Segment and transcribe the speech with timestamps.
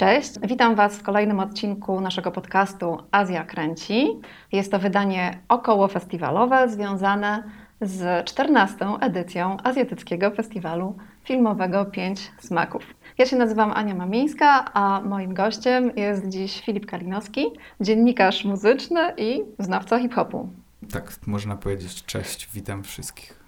[0.00, 4.20] Cześć, witam Was w kolejnym odcinku naszego podcastu Azja Kręci.
[4.52, 7.42] Jest to wydanie około festiwalowe związane
[7.80, 8.86] z 14.
[9.00, 12.82] edycją Azjatyckiego Festiwalu Filmowego Pięć Smaków.
[13.18, 17.46] Ja się nazywam Ania Mamińska, a moim gościem jest dziś Filip Kalinowski,
[17.80, 20.48] dziennikarz muzyczny i znawca hip-hopu.
[20.92, 22.04] Tak, można powiedzieć.
[22.04, 23.40] Cześć, witam wszystkich.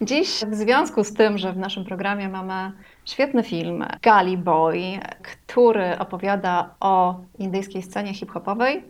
[0.00, 2.72] Dziś w związku z tym, że w naszym programie mamy
[3.06, 8.84] świetny film Gali Boy, który opowiada o indyjskiej scenie hip-hopowej,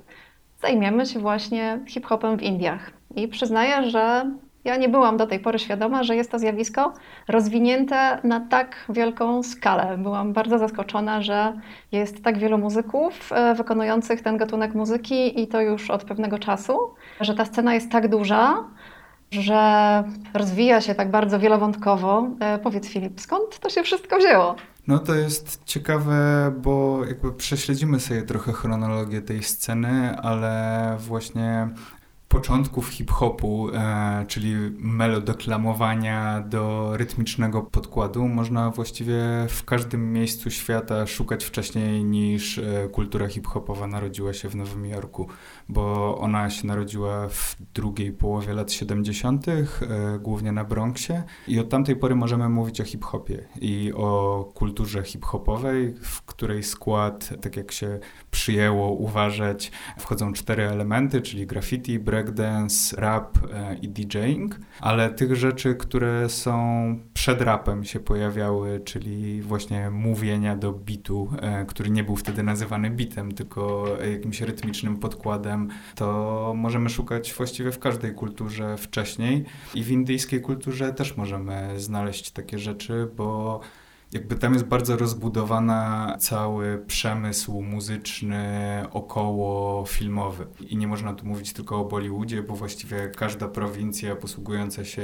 [0.63, 2.91] zajmiemy się właśnie hip-hopem w Indiach.
[3.15, 4.31] I przyznaję, że
[4.67, 6.93] ja nie byłam do tej pory świadoma, że jest to zjawisko
[7.29, 9.99] rozwinięte na tak wielką skalę.
[9.99, 11.61] Byłam bardzo zaskoczona, że
[11.93, 16.79] jest tak wielu muzyków e, wykonujących ten gatunek muzyki i to już od pewnego czasu,
[17.21, 18.65] że ta scena jest tak duża,
[19.33, 22.29] że rozwija się tak bardzo wielowątkowo.
[22.41, 24.57] E, powiedz Filip, skąd to się wszystko wzięło?
[24.87, 31.69] No to jest ciekawe, bo jakby prześledzimy sobie trochę chronologię tej sceny, ale właśnie
[32.29, 41.45] początków hip-hopu, e, czyli melodeklamowania do rytmicznego podkładu, można właściwie w każdym miejscu świata szukać
[41.45, 45.29] wcześniej niż e, kultura hip-hopowa narodziła się w Nowym Jorku,
[45.69, 49.65] bo ona się narodziła w drugiej połowie lat 70., e,
[50.19, 55.95] głównie na Bronxie i od tamtej pory możemy mówić o hip-hopie i o kulturze hip-hopowej,
[56.03, 57.99] w której skład, tak jak się
[58.31, 65.75] przyjęło uważać, wchodzą cztery elementy, czyli graffiti, breakdance, rap e, i DJing, ale tych rzeczy,
[65.75, 66.57] które są
[67.15, 72.91] przed rapem się pojawiały, czyli właśnie mówienia do bitu, e, który nie był wtedy nazywany
[72.91, 79.91] bitem, tylko jakimś rytmicznym podkładem, to możemy szukać właściwie w każdej kulturze wcześniej i w
[79.91, 83.61] indyjskiej kulturze też możemy znaleźć takie rzeczy, bo
[84.17, 90.47] jakby tam jest bardzo rozbudowana cały przemysł muzyczny około filmowy.
[90.61, 95.03] I nie można tu mówić tylko o Bollywoodzie, bo właściwie każda prowincja posługująca się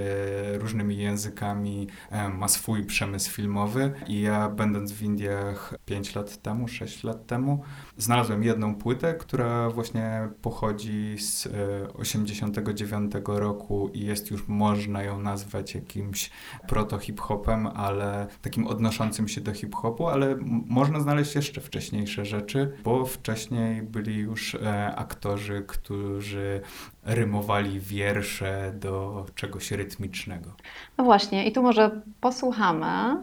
[0.53, 3.93] różnymi językami e, ma swój przemysł filmowy.
[4.07, 7.63] I ja będąc w Indiach 5 lat temu, 6 lat temu,
[7.97, 11.49] znalazłem jedną płytę, która właśnie pochodzi z
[11.95, 16.31] 89 e, roku i jest już, można ją nazwać jakimś
[16.69, 20.37] proto-hip-hopem, ale takim odnoszącym się do hip-hopu, ale
[20.67, 26.61] można znaleźć jeszcze wcześniejsze rzeczy, bo wcześniej byli już e, aktorzy, którzy
[27.05, 30.51] rymowali wiersze do czegoś rytmicznego.
[30.99, 33.17] No właśnie, i tu może posłuchamy.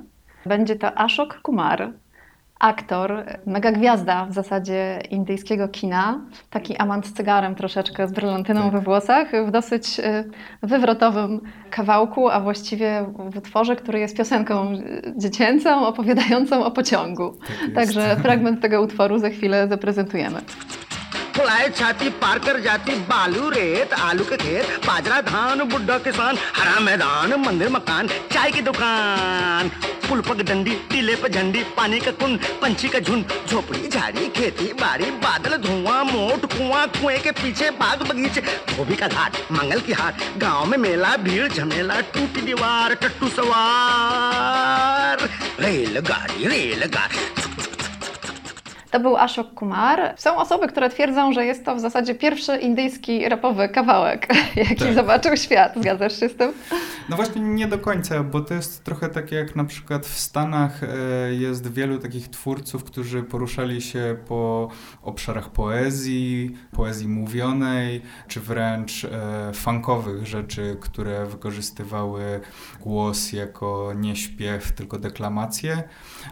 [0.45, 1.93] Będzie to Ashok Kumar,
[2.59, 8.71] aktor, mega gwiazda w zasadzie indyjskiego kina, taki amant z cygarem troszeczkę, z brylantyną tak.
[8.71, 10.03] we włosach, w dosyć y,
[10.63, 14.73] wywrotowym kawałku, a właściwie w utworze, który jest piosenką
[15.17, 17.33] dziecięcą opowiadającą o pociągu.
[17.39, 20.41] Tak Także fragment tego utworu za chwilę zaprezentujemy.
[21.39, 26.79] फुलाए छाती पार कर जाती, बालू रेत, आलू के खेत, बाजरा, धान बुढ़ा किसान, हरा
[26.79, 29.71] मैदान, मंदिर, मकान, चाय की दुकान
[30.09, 34.73] पुल पग डंडी, टीले पर झंडी, पानी का कुंड, पंछी का झुंड, झोपड़ी, झाड़ी, खेती,
[34.73, 38.41] बाड़ी, बादल, धुआँ, मोट कुआँ, कुएँ के पीछे बाग बगीचे
[38.75, 45.29] धोबी का घाट मंगल की हाट गाँव में मेला, भीड़, झमेला, टूटी दीवार, टट्टू सवार,
[45.59, 47.17] रेलगाड़ी रेलगाड़ी
[48.91, 50.13] To był Ashok Kumar.
[50.17, 54.93] Są osoby, które twierdzą, że jest to w zasadzie pierwszy indyjski rapowy kawałek, jaki tak.
[54.93, 55.73] zobaczył świat.
[55.75, 56.53] Zgadzasz się z tym?
[57.09, 60.83] No właśnie nie do końca, bo to jest trochę tak jak na przykład w Stanach
[60.83, 60.87] e,
[61.33, 64.69] jest wielu takich twórców, którzy poruszali się po
[65.01, 72.39] obszarach poezji, poezji mówionej, czy wręcz e, funkowych rzeczy, które wykorzystywały
[72.81, 75.83] głos jako nie śpiew, tylko deklamację.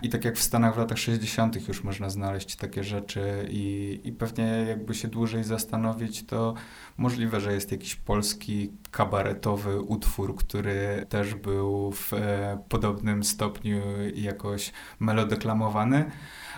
[0.01, 1.67] I tak jak w Stanach w latach 60.
[1.67, 6.53] już można znaleźć takie rzeczy i, i pewnie jakby się dłużej zastanowić, to
[6.97, 13.81] możliwe, że jest jakiś polski kabaretowy utwór, który też był w e, podobnym stopniu
[14.15, 16.11] jakoś melodeklamowany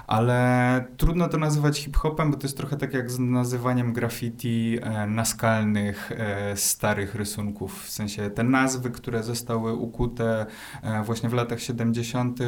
[0.10, 5.08] ale trudno to nazywać hip-hopem, bo to jest trochę tak jak z nazywaniem graffiti e,
[5.08, 7.84] naskalnych, e, starych rysunków.
[7.86, 10.46] W sensie te nazwy, które zostały ukute
[10.82, 12.40] e, właśnie w latach 70.,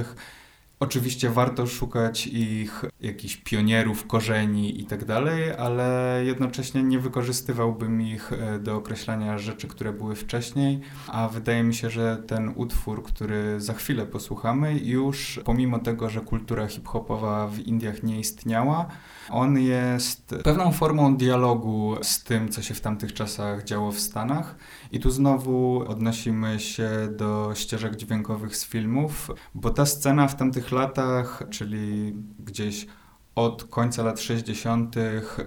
[0.82, 8.34] Oczywiście warto szukać ich jakichś pionierów, korzeni i tak dalej, ale jednocześnie nie wykorzystywałbym ich
[8.34, 13.60] e, do określania rzeczy, które były wcześniej, a wydaje mi się, że ten utwór, który
[13.60, 18.88] za chwilę posłuchamy, już pomimo tego, że kultura hip-hopowa w Indiach nie istniała,
[19.30, 24.56] on jest pewną formą dialogu z tym, co się w tamtych czasach działo w Stanach.
[24.92, 30.71] I tu znowu odnosimy się do ścieżek dźwiękowych z filmów, bo ta scena w tamtych
[30.72, 32.88] latach, czyli gdzieś
[33.36, 34.96] od końca lat 60.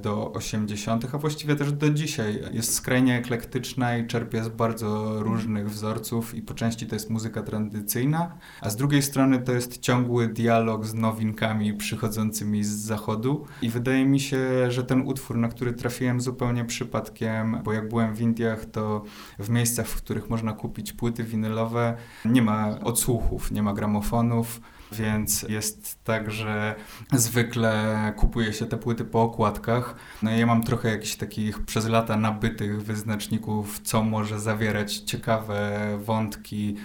[0.03, 2.43] do 80., a właściwie też do dzisiaj.
[2.53, 7.43] Jest skrajnie eklektyczna i czerpie z bardzo różnych wzorców i po części to jest muzyka
[7.43, 13.71] tradycyjna, a z drugiej strony to jest ciągły dialog z nowinkami przychodzącymi z zachodu i
[13.71, 18.21] wydaje mi się, że ten utwór, na który trafiłem zupełnie przypadkiem, bo jak byłem w
[18.21, 19.03] Indiach, to
[19.39, 24.61] w miejscach, w których można kupić płyty winylowe, nie ma odsłuchów, nie ma gramofonów,
[24.93, 26.75] więc jest tak, że
[27.13, 29.95] zwykle kupuje się te płyty po okładkach.
[30.23, 36.77] No ja mam trochę jakichś takich przez lata nabytych wyznaczników, co może zawierać ciekawe wątki,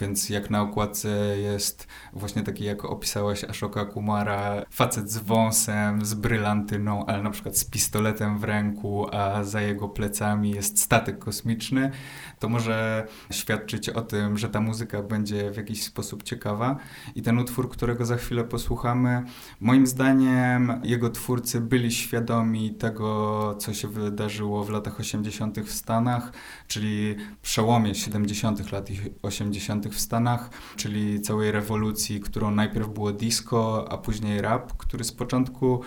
[0.00, 6.14] więc jak na okładce jest właśnie taki, jak opisałaś Ashoka Kumara, facet z wąsem, z
[6.14, 11.90] brylantyną, ale na przykład z pistoletem w ręku, a za jego plecami jest statek kosmiczny,
[12.38, 16.76] to może świadczyć o tym, że ta muzyka będzie w jakiś sposób ciekawa.
[17.14, 19.22] I ten utwór, którego za chwilę posłuchamy,
[19.60, 25.60] moim zdaniem jego twórcy byli świadomi tego, co się wydarzyło w latach 80.
[25.60, 26.32] w Stanach,
[26.66, 28.72] czyli przełomie 70.
[28.72, 29.88] lat i 80.
[29.88, 35.82] w Stanach, czyli całej rewolucji, którą najpierw było disco, a później rap, który z początku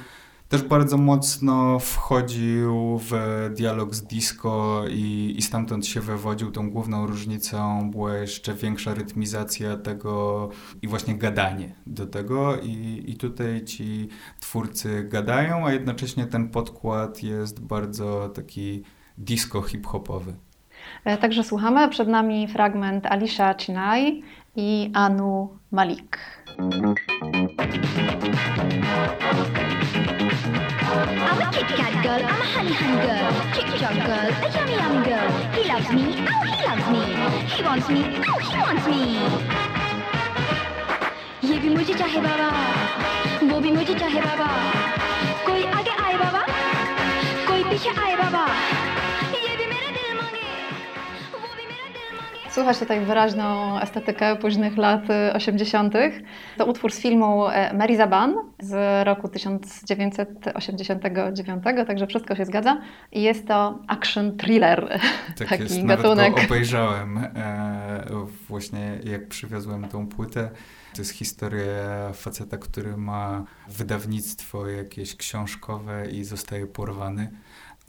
[0.52, 3.12] też bardzo mocno wchodził w
[3.56, 6.52] dialog z disco i, i stamtąd się wywodził.
[6.52, 10.50] Tą główną różnicą była jeszcze większa rytmizacja tego
[10.82, 12.58] i właśnie gadanie do tego.
[12.58, 14.08] I, i tutaj ci
[14.40, 18.84] twórcy gadają, a jednocześnie ten podkład jest bardzo taki
[19.18, 20.34] disco hip-hopowy.
[21.06, 21.90] E, także słuchamy.
[21.90, 24.24] Przed nami fragment Alisha Chinai
[24.56, 26.18] i Anu Malik.
[26.60, 26.92] I'm
[31.40, 35.02] a Kit Kat girl, I'm a honey hun girl, Chick Choc girl, a yummy yummy
[35.08, 35.30] girl.
[35.56, 37.02] He loves me, oh he loves me.
[37.48, 39.02] He wants me, oh he wants me.
[41.48, 42.50] ये भी मुझे चाहे बाबा
[43.52, 44.48] वो भी मुझे चाहे बाबा
[45.48, 46.44] कोई आगे आए बाबा
[47.48, 48.44] कोई पीछे आए बाबा
[52.52, 55.02] Słychać tutaj wyraźną estetykę późnych lat
[55.34, 55.94] 80.
[56.58, 62.82] To utwór z filmu e, Mary Zaban z roku 1989, także wszystko się zgadza.
[63.12, 65.00] I jest to action thriller,
[65.38, 66.18] tak taki jest, gatunek.
[66.18, 68.04] Nawet go obejrzałem e,
[68.48, 70.50] właśnie jak przywiozłem tą płytę.
[70.94, 77.32] To jest historia faceta, który ma wydawnictwo jakieś książkowe i zostaje porwany.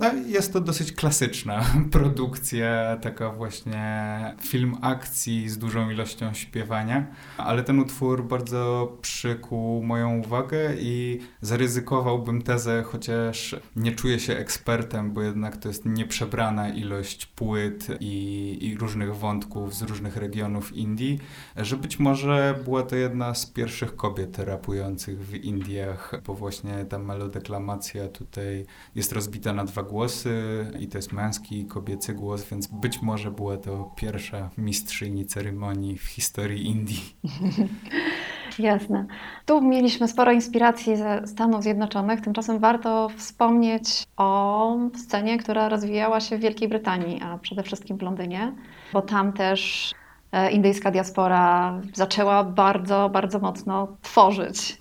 [0.02, 7.06] No, jest to dosyć klasyczna produkcja, taka właśnie film akcji z dużą ilością śpiewania,
[7.36, 15.12] ale ten utwór bardzo przykuł moją uwagę i zaryzykowałbym tezę, chociaż nie czuję się ekspertem,
[15.12, 21.18] bo jednak to jest nieprzebrana ilość płyt i, i różnych wątków z różnych regionów Indii,
[21.56, 26.98] że być może była to jedna z pierwszych kobiet rapujących w Indiach, bo właśnie ta
[26.98, 32.66] melodeklamacja tutaj jest rozbita na dwa głosy i to jest męski i kobiecy głos, więc
[32.66, 37.16] być może była to pierwsza mistrzyni ceremonii w historii Indii.
[38.58, 39.06] Jasne.
[39.46, 46.38] Tu mieliśmy sporo inspiracji ze Stanów Zjednoczonych, tymczasem warto wspomnieć o scenie, która rozwijała się
[46.38, 48.52] w Wielkiej Brytanii, a przede wszystkim w Londynie,
[48.92, 49.92] bo tam też
[50.32, 54.78] e, indyjska diaspora zaczęła bardzo, bardzo mocno tworzyć.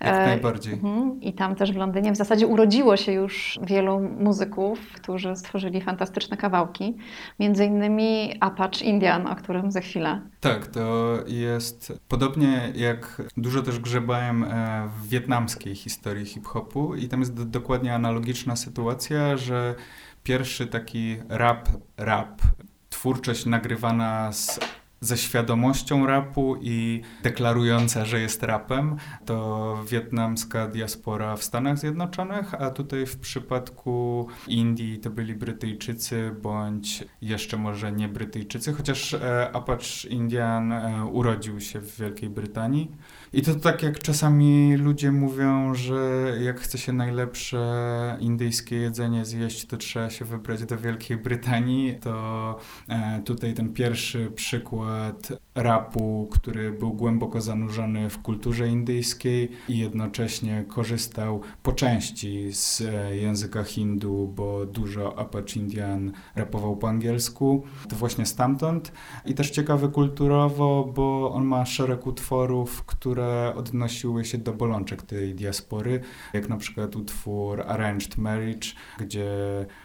[0.00, 0.72] Jak e, najbardziej.
[0.72, 1.20] Mhm.
[1.20, 6.36] I tam też w Londynie w zasadzie urodziło się już wielu muzyków, którzy stworzyli fantastyczne
[6.36, 6.96] kawałki.
[7.38, 10.20] Między innymi Apache Indian, o którym za chwilę.
[10.40, 17.20] Tak, to jest podobnie jak dużo też grzebałem e, w wietnamskiej historii hip-hopu i tam
[17.20, 19.74] jest dokładnie analogiczna sytuacja, że
[20.22, 22.42] pierwszy taki rap, rap,
[22.90, 24.60] twórczość nagrywana z
[25.00, 32.70] ze świadomością rapu i deklarująca, że jest rapem, to wietnamska diaspora w Stanach Zjednoczonych, a
[32.70, 40.08] tutaj w przypadku Indii to byli Brytyjczycy bądź jeszcze może nie Brytyjczycy, chociaż e, Apache
[40.08, 42.90] Indian e, urodził się w Wielkiej Brytanii.
[43.32, 49.66] I to tak jak czasami ludzie mówią, że jak chce się najlepsze indyjskie jedzenie zjeść,
[49.66, 52.56] to trzeba się wybrać do Wielkiej Brytanii, to
[52.88, 60.64] e, tutaj ten pierwszy przykład rapu, który był głęboko zanurzony w kulturze indyjskiej i jednocześnie
[60.68, 67.96] korzystał po części z e, języka hindu, bo dużo Apache Indian rapował po angielsku, to
[67.96, 68.92] właśnie stamtąd.
[69.26, 75.02] I też ciekawy kulturowo, bo on ma szereg utworów, które które odnosiły się do bolączek
[75.02, 76.00] tej diaspory,
[76.32, 79.26] jak na przykład utwór Arranged Marriage, gdzie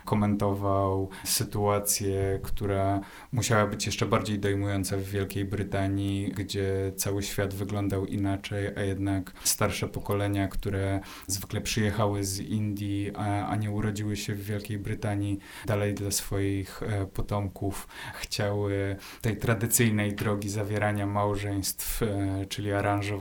[0.05, 8.05] komentował sytuację, która musiała być jeszcze bardziej dojmująca w Wielkiej Brytanii, gdzie cały świat wyglądał
[8.05, 14.35] inaczej, a jednak starsze pokolenia, które zwykle przyjechały z Indii, a, a nie urodziły się
[14.35, 22.45] w Wielkiej Brytanii, dalej dla swoich e, potomków chciały tej tradycyjnej drogi zawierania małżeństw, e,
[22.49, 22.73] czyli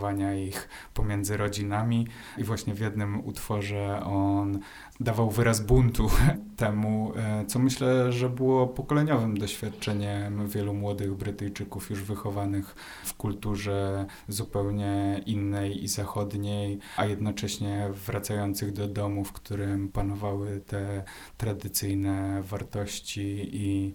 [0.02, 2.06] aranżowania ich pomiędzy rodzinami.
[2.38, 4.58] I właśnie w jednym utworze on
[5.00, 6.10] dawał wyraz buntu
[6.56, 14.06] temu, e, co myślę, że było pokoleniowym doświadczeniem wielu młodych Brytyjczyków już wychowanych w kulturze
[14.28, 21.02] zupełnie innej i zachodniej, a jednocześnie wracających do domu, w którym panowały te
[21.36, 23.94] tradycyjne wartości i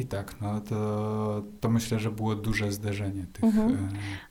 [0.00, 3.44] i tak, no to, to myślę, że było duże zderzenie tych.
[3.44, 3.70] Mhm.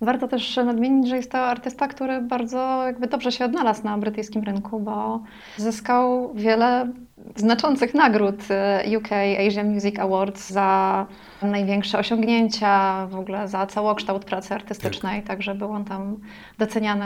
[0.02, 3.98] E, Warto też nadmienić, że jest to artysta, który bardzo jakby dobrze się odnalazł na
[3.98, 5.24] brytyjskim rynku, bo
[5.58, 6.92] zyskał wiele
[7.36, 9.10] znaczących nagród e, UK
[9.48, 11.06] Asian Music Awards za
[11.42, 15.28] największe osiągnięcia, w ogóle za całokształt pracy artystycznej, tak.
[15.28, 16.18] także był on tam
[16.58, 17.06] doceniany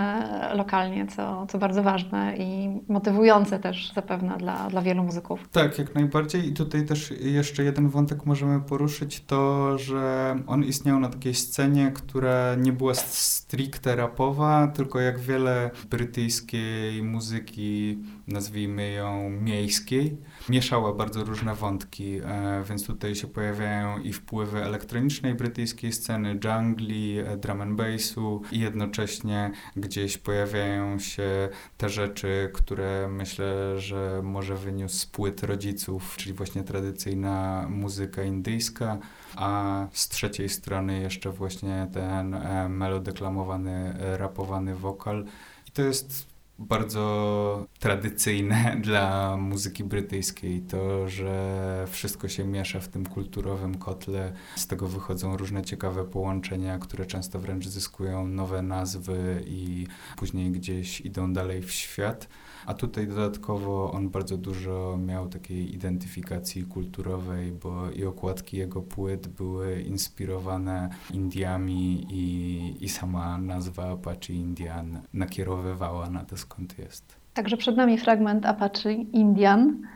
[0.55, 5.49] lokalnie, co, co bardzo ważne i motywujące też zapewne dla, dla wielu muzyków.
[5.51, 10.99] Tak, jak najbardziej i tutaj też jeszcze jeden wątek możemy poruszyć, to, że on istniał
[10.99, 17.97] na takiej scenie, która nie była stricte rapowa, tylko jak wiele brytyjskiej muzyki,
[18.27, 20.17] nazwijmy ją miejskiej,
[20.50, 27.19] mieszała bardzo różne wątki, e, więc tutaj się pojawiają i wpływy elektronicznej brytyjskiej sceny, jungli,
[27.19, 34.55] e, drum and bassu i jednocześnie gdzieś pojawiają się te rzeczy, które myślę, że może
[34.55, 38.97] wyniósł z płyt rodziców, czyli właśnie tradycyjna muzyka indyjska,
[39.35, 45.25] a z trzeciej strony jeszcze właśnie ten e, melodeklamowany, rapowany wokal.
[45.67, 50.62] I to jest bardzo tradycyjne dla muzyki brytyjskiej.
[50.62, 56.79] To, że wszystko się miesza w tym kulturowym kotle, z tego wychodzą różne ciekawe połączenia,
[56.79, 62.27] które często wręcz zyskują nowe nazwy i później gdzieś idą dalej w świat.
[62.65, 69.27] A tutaj dodatkowo on bardzo dużo miał takiej identyfikacji kulturowej, bo i okładki jego płyt
[69.27, 77.15] były inspirowane Indiami i, i sama nazwa Apache Indian nakierowywała na to, skąd jest.
[77.33, 79.88] Także przed nami fragment Apache Indian.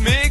[0.00, 0.26] Me?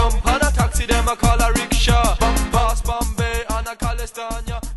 [0.00, 2.16] Jump on a taxi, them call a rickshaw.
[2.52, 4.69] Pass Bombay and a Calistania.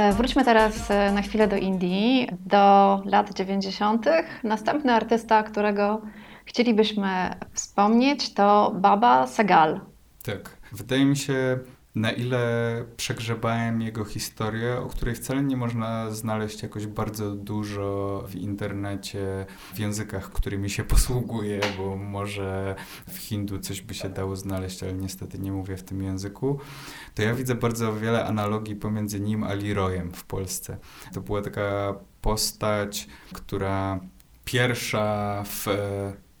[0.00, 4.06] E, wróćmy teraz e, na chwilę do Indii, do lat 90.
[4.44, 6.02] Następny artysta, którego
[6.44, 9.80] chcielibyśmy wspomnieć, to Baba Segal.
[10.22, 10.56] Tak.
[10.72, 11.58] Wydaje mi się,
[11.94, 18.34] na ile przegrzebałem jego historię, o której wcale nie można znaleźć jakoś bardzo dużo w
[18.34, 22.74] internecie, w językach, którymi się posługuje, bo może
[23.08, 26.58] w hindu coś by się dało znaleźć, ale niestety nie mówię w tym języku,
[27.14, 30.78] to ja widzę bardzo wiele analogii pomiędzy nim a Leroyem w Polsce.
[31.14, 34.00] To była taka postać, która
[34.44, 35.66] pierwsza w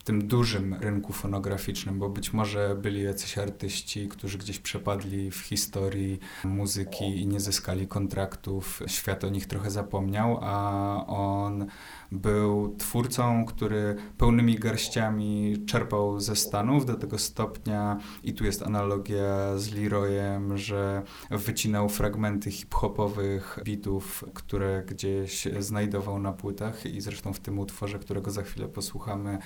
[0.04, 6.20] tym dużym rynku fonograficznym, bo być może byli jacyś artyści, którzy gdzieś przepadli w historii
[6.44, 8.82] muzyki i nie zyskali kontraktów.
[8.86, 11.66] Świat o nich trochę zapomniał, a on
[12.12, 19.58] był twórcą, który pełnymi garściami czerpał ze Stanów do tego stopnia, i tu jest analogia
[19.58, 27.40] z Leroyem, że wycinał fragmenty hip-hopowych bitów, które gdzieś znajdował na płytach i zresztą w
[27.40, 29.38] tym utworze, którego za chwilę posłuchamy,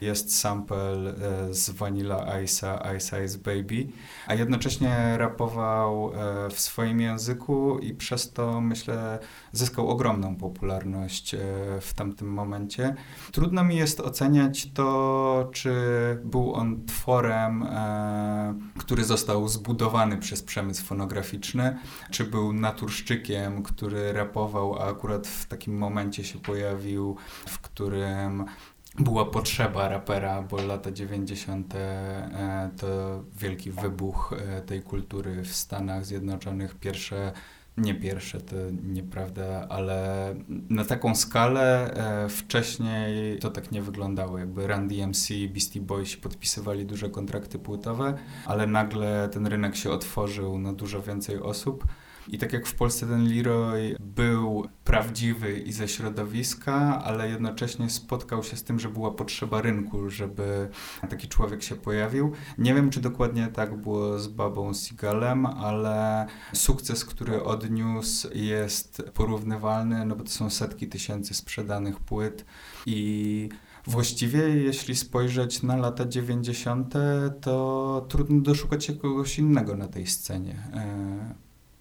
[0.00, 1.14] jest sample
[1.48, 3.86] e, z Vanilla Ice'a, Ice Ice Baby,
[4.26, 9.18] a jednocześnie rapował e, w swoim języku i przez to myślę
[9.52, 11.38] zyskał ogromną popularność e,
[11.80, 12.94] w tamtym momencie.
[13.32, 15.74] Trudno mi jest oceniać to, czy
[16.24, 17.66] był on tworem,
[18.78, 21.76] który został zbudowany przez przemysł fonograficzny,
[22.10, 28.44] czy był naturszczykiem, który rapował, a akurat w takim momencie się pojawił, w którym
[28.98, 31.74] była potrzeba rapera, bo lata 90.
[31.74, 32.86] E, to
[33.36, 36.74] wielki wybuch e, tej kultury w Stanach Zjednoczonych.
[36.74, 37.32] Pierwsze
[37.76, 44.38] Nie pierwsze, to nieprawda, ale na taką skalę e, wcześniej to tak nie wyglądało.
[44.38, 48.14] Jakby Run DMC, Beastie Boys podpisywali duże kontrakty płytowe,
[48.46, 51.84] ale nagle ten rynek się otworzył na dużo więcej osób.
[52.28, 58.42] I tak jak w Polsce ten Leroy był prawdziwy i ze środowiska, ale jednocześnie spotkał
[58.42, 60.68] się z tym, że była potrzeba rynku, żeby
[61.10, 62.32] taki człowiek się pojawił.
[62.58, 70.06] Nie wiem, czy dokładnie tak było z Babą Sigalem, ale sukces, który odniósł jest porównywalny,
[70.06, 72.44] no bo to są setki tysięcy sprzedanych płyt
[72.86, 73.48] i
[73.86, 76.94] Właściwie, jeśli spojrzeć na lata 90.,
[77.40, 80.62] to trudno doszukać się kogoś innego na tej scenie.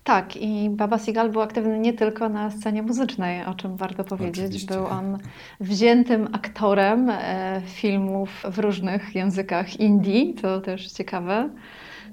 [0.03, 4.45] Tak, i Baba Seagal był aktywny nie tylko na scenie muzycznej, o czym warto powiedzieć.
[4.45, 4.73] Oczywiście.
[4.73, 5.17] Był on
[5.59, 11.49] wziętym aktorem e, filmów w różnych językach Indii, to też ciekawe.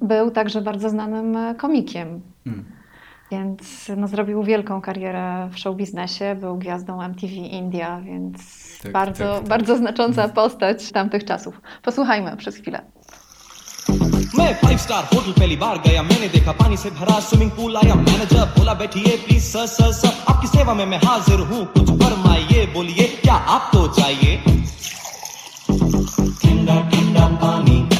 [0.03, 2.21] Był także bardzo znanym komikiem.
[2.45, 2.65] Hmm.
[3.31, 8.39] Więc no, zrobił wielką karierę w show biznesie, był gwiazdą MTV India, więc
[8.83, 9.49] tak, bardzo, tak, tak.
[9.49, 10.35] bardzo znacząca hmm.
[10.35, 11.61] postać tamtych czasów.
[11.83, 12.83] Posłuchajmy przez chwilę.
[13.89, 17.95] मैं five star hotel पहली बार गया। मैंने देखा पानी से भरा swimming pool आया।
[17.95, 22.67] मैनेजर बोला बैठिए प्लीज़ सर सर सर आपकी सेवा में मैं हाजिर हूँ। कुछ फरमाइए,
[22.75, 24.37] बोलिए, क्या आपको चाहिए
[26.43, 27.96] ठंडा ठंडा पानी।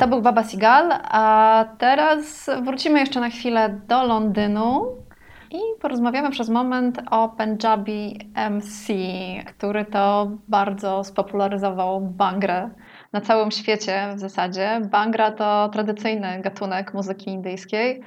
[0.00, 4.86] To był Baba Sigal, a teraz wrócimy jeszcze na chwilę do Londynu
[5.50, 8.18] i porozmawiamy przez moment o Punjabi
[8.50, 8.92] MC,
[9.46, 12.70] który to bardzo spopularyzował bangrę
[13.12, 14.80] na całym świecie w zasadzie.
[14.90, 18.02] Bangra to tradycyjny gatunek muzyki indyjskiej.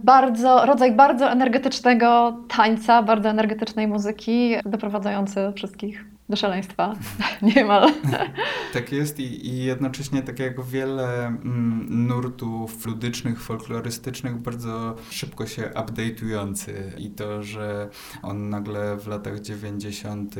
[0.00, 6.94] Bardzo, rodzaj bardzo energetycznego tańca, bardzo energetycznej muzyki, doprowadzający wszystkich do szaleństwa
[7.54, 7.92] niemal.
[8.72, 15.62] tak jest i, i jednocześnie tak jak wiele mm, nurtów ludycznych, folklorystycznych, bardzo szybko się
[15.62, 17.88] update'ujący i to, że
[18.22, 20.34] on nagle w latach 90.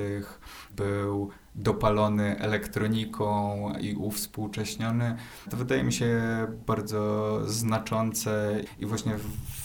[0.77, 5.17] był dopalony elektroniką i uwspółcześniony,
[5.51, 6.21] to wydaje mi się
[6.67, 9.64] bardzo znaczące i właśnie w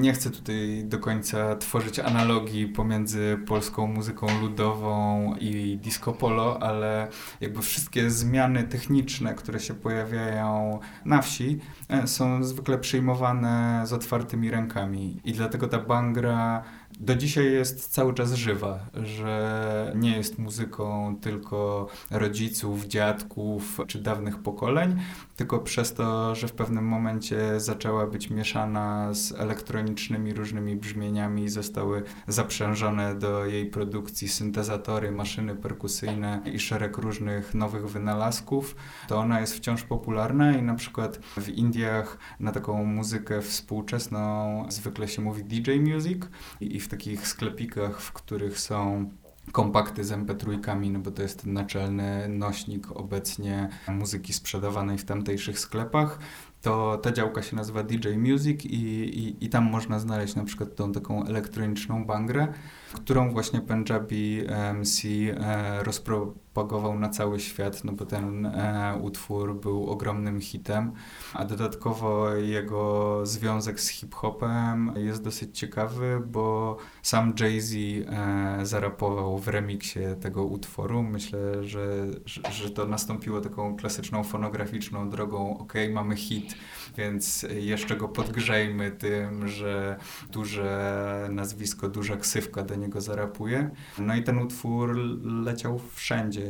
[0.00, 7.08] nie chcę tutaj do końca tworzyć analogii pomiędzy polską muzyką ludową i disco polo, ale
[7.40, 11.58] jakby wszystkie zmiany techniczne, które się pojawiają na wsi,
[11.88, 15.20] e, są zwykle przyjmowane z otwartymi rękami.
[15.24, 16.62] I dlatego ta bangra
[17.00, 24.38] do dzisiaj jest cały czas żywa, że nie jest muzyką tylko rodziców, dziadków czy dawnych
[24.38, 24.96] pokoleń,
[25.36, 32.02] tylko przez to, że w pewnym momencie zaczęła być mieszana z elektronicznymi różnymi brzmieniami, zostały
[32.28, 38.76] zaprzężone do jej produkcji syntezatory, maszyny perkusyjne i szereg różnych nowych wynalazków,
[39.08, 44.20] to ona jest wciąż popularna i na przykład w Indiach na taką muzykę współczesną
[44.68, 46.22] zwykle się mówi DJ music
[46.60, 49.10] i w takich sklepikach, w których są
[49.52, 56.18] kompakty z MP3, no bo to jest naczelny nośnik obecnie muzyki sprzedawanej w tamtejszych sklepach,
[56.62, 60.76] to ta działka się nazywa DJ Music i, i, i tam można znaleźć na przykład
[60.76, 62.52] tą taką elektroniczną bangrę,
[62.92, 64.42] którą właśnie Punjabi
[64.74, 70.92] MC e, rozpropagował na cały świat, no bo ten e, utwór był ogromnym hitem,
[71.34, 79.48] a dodatkowo jego związek z hip-hopem jest dosyć ciekawy, bo sam Jay-Z e, zarapował w
[79.48, 81.02] remiksie tego utworu.
[81.02, 86.54] Myślę, że, że, że to nastąpiło taką klasyczną fonograficzną drogą, ok, mamy hit,
[86.96, 89.96] więc jeszcze go podgrzejmy tym, że
[90.30, 93.70] duże nazwisko, duża ksywka do niego zarapuje.
[93.98, 96.46] No i ten utwór leciał wszędzie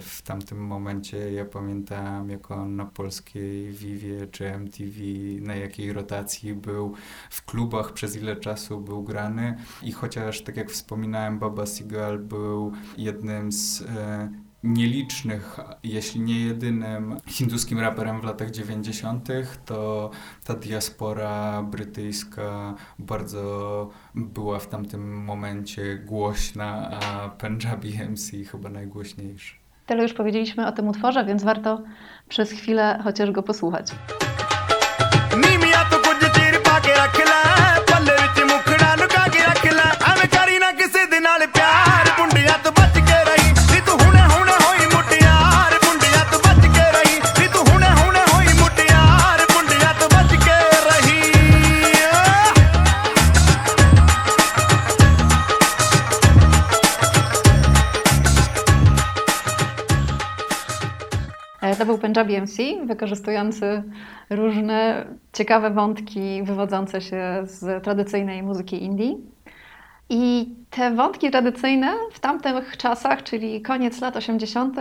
[0.00, 1.32] w tamtym momencie.
[1.32, 5.00] Ja pamiętam, jak on na polskiej Vivie czy MTV,
[5.40, 6.94] na jakiej rotacji był,
[7.30, 12.72] w klubach przez ile czasu był grany i chociaż, tak jak wspominałem, Baba Seagal był
[12.98, 14.28] jednym z e,
[14.62, 19.28] nielicznych, jeśli nie jedynym hinduskim raperem w latach 90.,
[19.66, 20.10] to
[20.44, 29.54] ta diaspora brytyjska bardzo była w tamtym momencie głośna, a Punjabi MC chyba najgłośniejszy.
[29.86, 31.82] Tyle już powiedzieliśmy o tym utworze, więc warto
[32.28, 33.86] przez chwilę chociaż go posłuchać.
[35.90, 37.49] to był Punjabi
[62.28, 63.82] MC, wykorzystujący
[64.30, 69.16] różne ciekawe wątki wywodzące się z tradycyjnej muzyki indii.
[70.08, 74.76] I te wątki tradycyjne w tamtych czasach, czyli koniec lat 80.,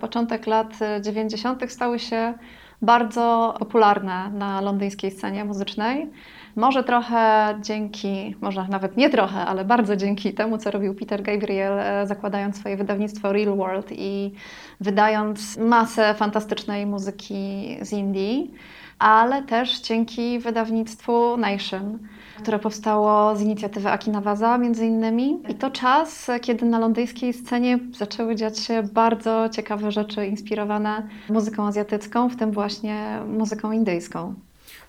[0.00, 2.34] początek lat 90., stały się
[2.82, 6.10] bardzo popularne na londyńskiej scenie muzycznej.
[6.56, 11.78] Może trochę dzięki, może nawet nie trochę, ale bardzo dzięki temu, co robił Peter Gabriel,
[11.78, 14.32] e, zakładając swoje wydawnictwo Real World i
[14.80, 18.54] wydając masę fantastycznej muzyki z Indii,
[19.02, 21.98] ale też dzięki wydawnictwu Nation
[22.42, 25.42] które powstało z inicjatywy Akinawaza między innymi.
[25.48, 31.66] I to czas, kiedy na londyńskiej scenie zaczęły dziać się bardzo ciekawe rzeczy inspirowane muzyką
[31.66, 34.34] azjatycką, w tym właśnie muzyką indyjską.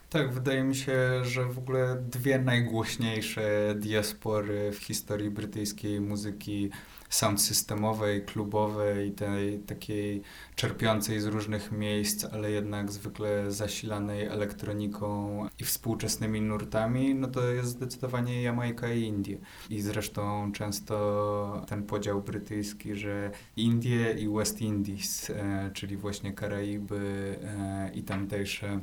[0.09, 3.41] Tak, wydaje mi się, że w ogóle dwie najgłośniejsze
[3.75, 6.69] diaspory w historii brytyjskiej muzyki
[7.13, 10.21] sound systemowej, klubowej, tej takiej
[10.55, 17.69] czerpiącej z różnych miejsc, ale jednak zwykle zasilanej elektroniką i współczesnymi nurtami, no to jest
[17.69, 19.37] zdecydowanie Jamajka i Indie.
[19.69, 27.35] I zresztą często ten podział brytyjski, że Indie i West Indies, e, czyli właśnie Karaiby
[27.43, 28.79] e, i tamtejsze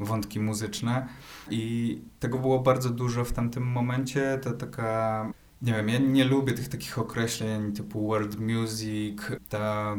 [0.00, 1.08] wątki muzyczne
[1.50, 4.38] i tego było bardzo dużo w tamtym momencie.
[4.42, 9.18] To taka, nie wiem, ja nie lubię tych takich określeń typu world music,
[9.48, 9.96] ta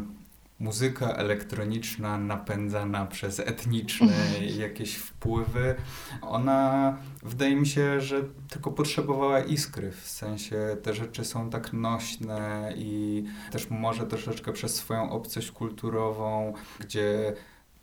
[0.60, 4.14] muzyka elektroniczna napędzana przez etniczne
[4.58, 5.76] jakieś wpływy,
[6.22, 12.74] ona wydaje mi się, że tylko potrzebowała iskry, w sensie te rzeczy są tak nośne
[12.76, 17.34] i też może troszeczkę przez swoją obcość kulturową, gdzie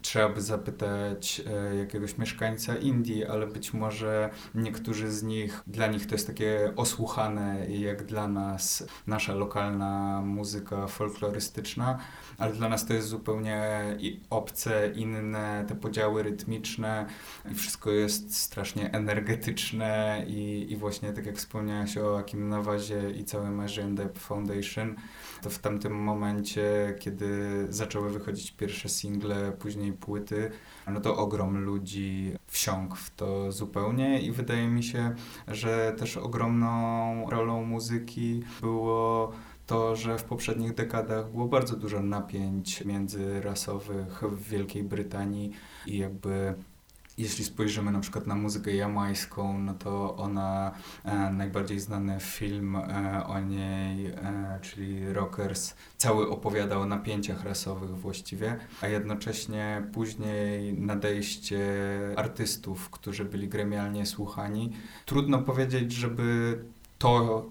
[0.08, 6.06] trzeba by zapytać e, jakiegoś mieszkańca Indii, ale być może niektórzy z nich, dla nich
[6.06, 11.98] to jest takie osłuchane, jak dla nas nasza lokalna muzyka folklorystyczna,
[12.38, 13.82] ale dla nas to jest zupełnie
[14.30, 17.06] obce, inne, te podziały rytmiczne
[17.52, 23.24] i wszystko jest strasznie energetyczne i, i właśnie tak jak wspomniałaś o Akim Nawazie i
[23.24, 23.62] całym
[23.94, 24.94] Depth Foundation,
[25.42, 30.50] to w tamtym momencie, kiedy zaczęły wychodzić pierwsze single, później płyty,
[30.86, 35.14] no to ogrom ludzi wsiąkł w to zupełnie i wydaje mi się,
[35.48, 39.32] że też ogromną rolą muzyki było
[39.66, 45.50] to, że w poprzednich dekadach było bardzo dużo napięć międzyrasowych w Wielkiej Brytanii
[45.86, 46.54] i jakby
[47.18, 50.72] jeśli spojrzymy na przykład na muzykę jamańską, no to ona,
[51.04, 57.90] e, najbardziej znany film e, o niej, e, czyli Rockers, cały opowiada o napięciach rasowych
[57.90, 61.58] właściwie, a jednocześnie później nadejście
[62.16, 64.72] artystów, którzy byli gremialnie słuchani.
[65.06, 66.58] Trudno powiedzieć, żeby
[66.98, 67.46] to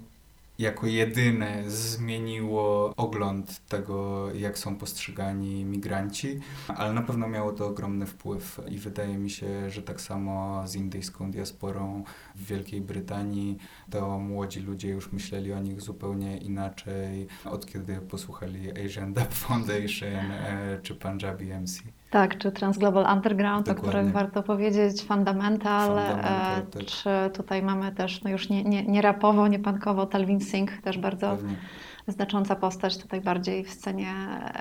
[0.59, 8.05] jako jedyne zmieniło ogląd tego, jak są postrzegani migranci, ale na pewno miało to ogromny
[8.05, 12.03] wpływ i wydaje mi się, że tak samo z indyjską diasporą
[12.35, 13.57] w Wielkiej Brytanii
[13.89, 20.31] to młodzi ludzie już myśleli o nich zupełnie inaczej, od kiedy posłuchali Asian Dub Foundation
[20.31, 21.96] e, czy Punjabi MC.
[22.09, 23.89] Tak, czy Transglobal Underground, Dokładnie.
[23.89, 26.85] o których warto powiedzieć, Fundamental, e, Fundamental tak.
[26.85, 30.97] czy tutaj mamy też, no już nie, nie, nie rapowo, nie punkowo, Talvin Singh, też
[30.97, 31.55] bardzo Pewnie
[32.07, 34.13] znacząca postać tutaj bardziej w scenie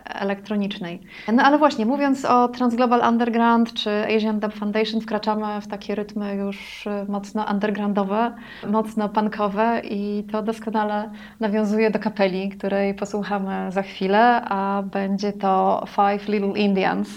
[0.04, 1.00] elektronicznej.
[1.32, 6.34] No ale właśnie, mówiąc o Transglobal Underground czy Asian Dub Foundation, wkraczamy w takie rytmy
[6.34, 8.34] już mocno undergroundowe,
[8.68, 15.84] mocno punkowe i to doskonale nawiązuje do kapeli, której posłuchamy za chwilę, a będzie to
[15.88, 17.08] Five Little Indians.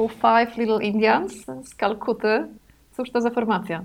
[0.00, 1.32] Zespół Five Little Indians
[1.64, 2.46] z Kalkuty.
[2.96, 3.84] Cóż to za formacja?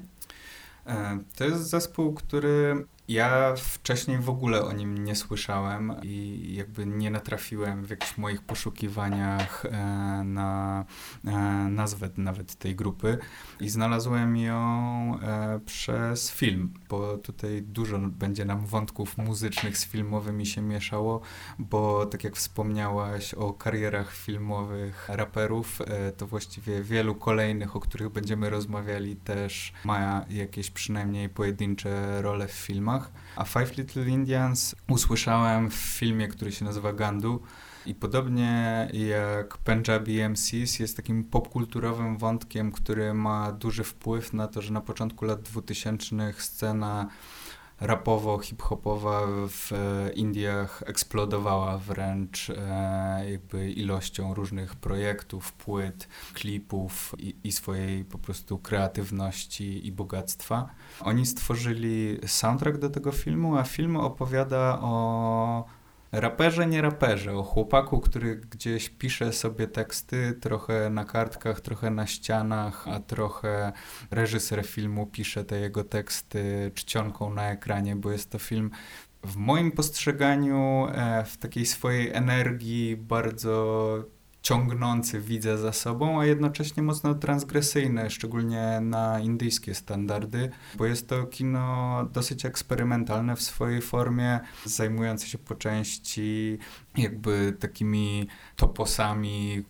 [0.87, 6.85] E, to jest zespół, który ja wcześniej w ogóle o nim nie słyszałem i jakby
[6.85, 9.69] nie natrafiłem w jakichś moich poszukiwaniach e,
[10.25, 10.85] na
[11.25, 11.31] e,
[11.69, 13.17] nazwę nawet tej grupy.
[13.59, 20.45] I znalazłem ją e, przez film, bo tutaj dużo będzie nam wątków muzycznych z filmowymi
[20.45, 21.21] się mieszało,
[21.59, 25.79] bo tak jak wspomniałaś o karierach filmowych raperów,
[26.17, 32.51] to właściwie wielu kolejnych, o których będziemy rozmawiali też ma jakieś przynajmniej pojedyncze role w
[32.51, 32.94] filmach filmach,
[33.35, 37.41] a Five Little Indians usłyszałem w filmie, który się nazywa Gandu.
[37.85, 44.61] I podobnie jak Punjabi MCs jest takim popkulturowym wątkiem, który ma duży wpływ na to,
[44.61, 47.09] że na początku lat 2000 scena
[47.81, 57.51] rapowo-hip-hopowa w e, Indiach eksplodowała wręcz e, jakby ilością różnych projektów, płyt, klipów i, i,
[57.51, 60.69] swojej po prostu kreatywności i bogactwa.
[61.01, 65.65] Oni stworzyli soundtrack do tego filmu, a film opowiada o
[66.19, 72.07] raperze, nie raperze, o chłopaku, który gdzieś pisze sobie teksty, trochę na kartkach, trochę na
[72.07, 73.73] ścianach, a trochę
[74.11, 78.71] reżyser filmu pisze te jego teksty czcionką na ekranie, bo jest to film
[79.23, 84.14] w moim postrzeganiu, e, w takiej swojej energii bardzo
[84.45, 91.23] ciągnący widzę za sobą, a jednocześnie mocno transgresyjne, szczególnie na indyjskie standardy, bo jest to
[91.23, 96.57] kino dosyć eksperymentalne w swojej formie, zajmujące się po części
[96.97, 99.63] jakby takimi toposami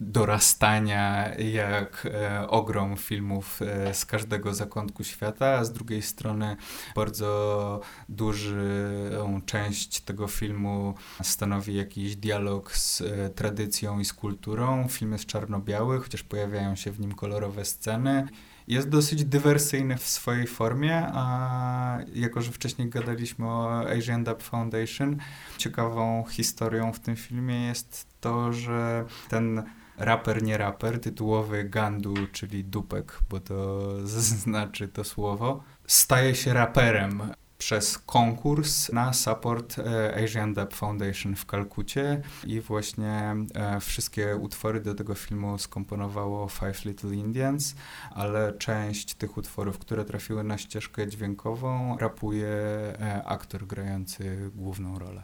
[0.00, 6.56] dorastania jak e, ogrom filmów e, z każdego zakątku świata, a z drugiej strony
[6.94, 14.88] bardzo dużą część tego filmu stanowi jakiś dialog z e, tradycją i z kulturą.
[14.88, 18.28] Film jest czarno-biały, chociaż pojawiają się w nim kolorowe sceny.
[18.68, 25.16] Jest dosyć dywersyjny w swojej formie, a jako, że wcześniej gadaliśmy o Asian Dub Foundation,
[25.58, 29.62] ciekawą historią w tym filmie jest to, że ten
[29.98, 33.88] raper, nie raper, tytułowy Gandu, czyli dupek, bo to
[34.44, 37.22] znaczy to słowo, staje się raperem
[37.58, 44.80] przez konkurs na support e, Asian Dub Foundation w Kalkucie i właśnie e, wszystkie utwory
[44.80, 47.74] do tego filmu skomponowało Five Little Indians,
[48.10, 55.22] ale część tych utworów, które trafiły na ścieżkę dźwiękową, rapuje e, aktor grający główną rolę.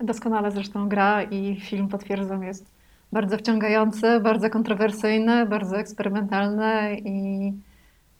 [0.00, 2.71] Doskonale zresztą gra i film potwierdzam jest
[3.12, 7.52] bardzo wciągający, bardzo kontrowersyjny, bardzo eksperymentalny i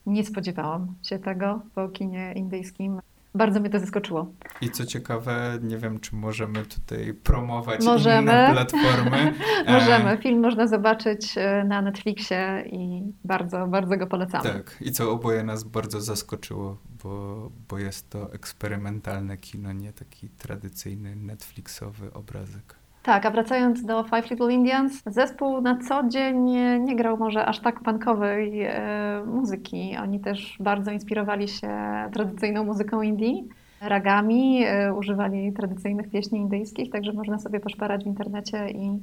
[0.07, 3.01] nie spodziewałam się tego po kinie indyjskim.
[3.35, 4.33] Bardzo mnie to zaskoczyło.
[4.61, 8.23] I co ciekawe, nie wiem, czy możemy tutaj promować możemy.
[8.23, 9.35] inne platformy.
[9.69, 10.19] możemy.
[10.19, 14.45] Film można zobaczyć e, na Netflixie i bardzo, bardzo go polecamy.
[14.45, 14.77] Tak.
[14.81, 21.17] I co oboje nas bardzo zaskoczyło, bo, bo jest to eksperymentalne kino, nie taki tradycyjny
[21.17, 22.82] Netflixowy obrazek.
[23.03, 26.37] Tak, a wracając do Five Little Indians, zespół na co dzień
[26.81, 29.97] nie grał może aż tak punkowej e, muzyki.
[30.03, 31.69] Oni też bardzo inspirowali się
[32.13, 33.49] tradycyjną muzyką Indii,
[33.81, 38.99] ragami, e, używali tradycyjnych pieśni indyjskich, także można sobie poszperać w internecie i,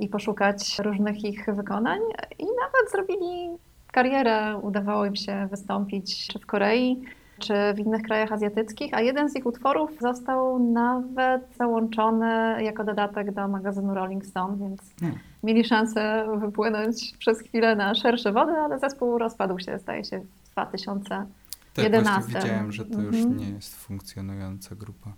[0.00, 2.00] i poszukać różnych ich wykonań.
[2.38, 3.48] I nawet zrobili
[3.92, 7.02] karierę, udawało im się wystąpić czy w Korei,
[7.38, 13.32] czy w innych krajach azjatyckich, a jeden z ich utworów został nawet załączony jako dodatek
[13.32, 15.18] do magazynu Rolling Stone, więc hmm.
[15.42, 20.52] mieli szansę wypłynąć przez chwilę na szersze wody, ale zespół rozpadł się, zdaje się, w
[20.52, 22.32] 2011.
[22.32, 23.36] Tak, widziałem, że to już mhm.
[23.36, 25.12] nie jest funkcjonująca grupa.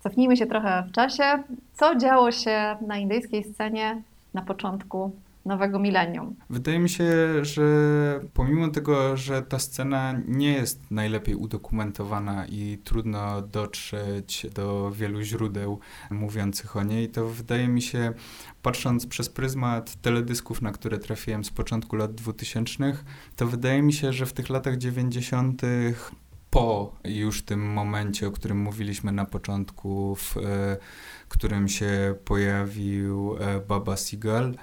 [0.00, 1.42] Cofnijmy się trochę w czasie.
[1.72, 4.02] Co działo się na indyjskiej scenie
[4.34, 5.12] na początku
[5.44, 6.36] nowego milenium.
[6.50, 7.04] Wydaje mi się,
[7.44, 7.64] że
[8.34, 15.78] pomimo tego, że ta scena nie jest najlepiej udokumentowana i trudno dotrzeć do wielu źródeł
[16.10, 18.12] mówiących o niej, to wydaje mi się,
[18.62, 22.92] patrząc przez pryzmat teledysków, na które trafiłem z początku lat 2000,
[23.36, 25.62] to wydaje mi się, że w tych latach 90
[26.50, 30.76] po już tym momencie, o którym mówiliśmy na początku, w e,
[31.28, 34.54] którym się pojawił e, Baba Seagal,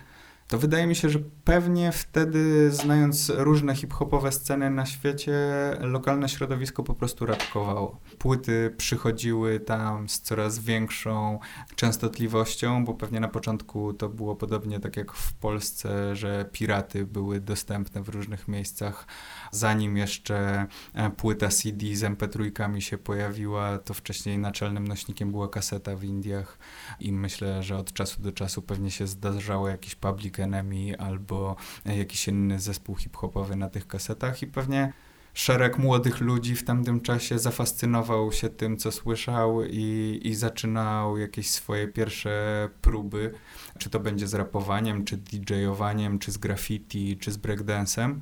[0.47, 5.33] to wydaje mi się, że pewnie wtedy, znając różne hip-hopowe sceny na świecie,
[5.79, 7.99] lokalne środowisko po prostu raczkowało.
[8.17, 11.39] Płyty przychodziły tam z coraz większą
[11.75, 17.39] częstotliwością, bo pewnie na początku to było podobnie tak jak w Polsce, że piraty były
[17.39, 19.07] dostępne w różnych miejscach.
[19.51, 25.95] Zanim jeszcze e, płyta CD z MP3 się pojawiła, to wcześniej naczelnym nośnikiem była kaseta
[25.95, 26.59] w Indiach
[26.99, 32.27] i myślę, że od czasu do czasu pewnie się zdarzało jakiś public enemy albo jakiś
[32.27, 34.93] inny zespół hip-hopowy na tych kasetach i pewnie
[35.37, 41.49] szereg młodych ludzi w tamtym czasie zafascynował się tym, co słyszał i, i zaczynał jakieś
[41.49, 43.33] swoje pierwsze próby,
[43.77, 48.21] czy to będzie z rapowaniem, czy DJ-owaniem, czy z graffiti, czy z breakdancem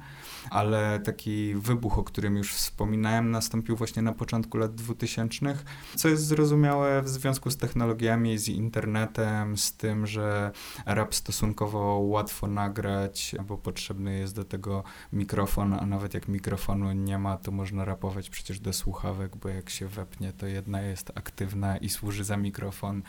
[0.49, 5.57] ale taki wybuch, o którym już wspominałem, nastąpił właśnie na początku lat 2000,
[5.95, 10.51] co jest zrozumiałe w związku z technologiami, z internetem, z tym, że
[10.85, 17.17] rap stosunkowo łatwo nagrać, bo potrzebny jest do tego mikrofon, a nawet jak mikrofonu nie
[17.17, 21.77] ma, to można rapować przecież do słuchawek, bo jak się wepnie, to jedna jest aktywna
[21.77, 23.01] i służy za mikrofon.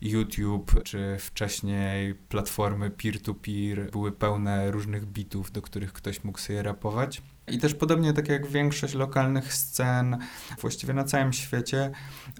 [0.00, 7.22] YouTube, czy wcześniej platformy peer-to-peer były pełne różnych bitów, do których ktoś mógł sobie rapować.
[7.48, 10.18] I też podobnie tak jak większość lokalnych scen
[10.60, 11.90] właściwie na całym świecie,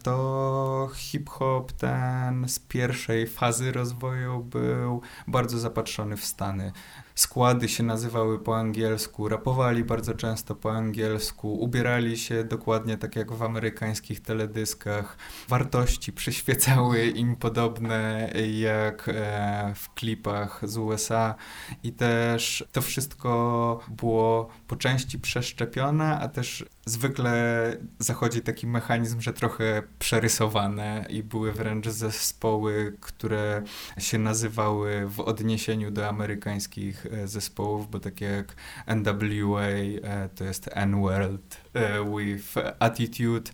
[0.03, 6.73] to hip-hop ten z pierwszej fazy rozwoju był bardzo zapatrzony w Stany
[7.21, 13.33] składy się nazywały po angielsku, rapowali bardzo często po angielsku, ubierali się dokładnie tak jak
[13.33, 15.17] w amerykańskich teledyskach.
[15.49, 18.31] Wartości przyświecały im podobne
[18.61, 21.35] jak e, w klipach z USA
[21.83, 29.33] i też to wszystko było po części przeszczepione, a też zwykle zachodzi taki mechanizm, że
[29.33, 33.63] trochę przerysowane i były wręcz zespoły, które
[33.99, 38.55] się nazywały w odniesieniu do amerykańskich e, zespołów, bo takie jak
[38.87, 43.51] NWA e, to jest N-World e, with Attitude,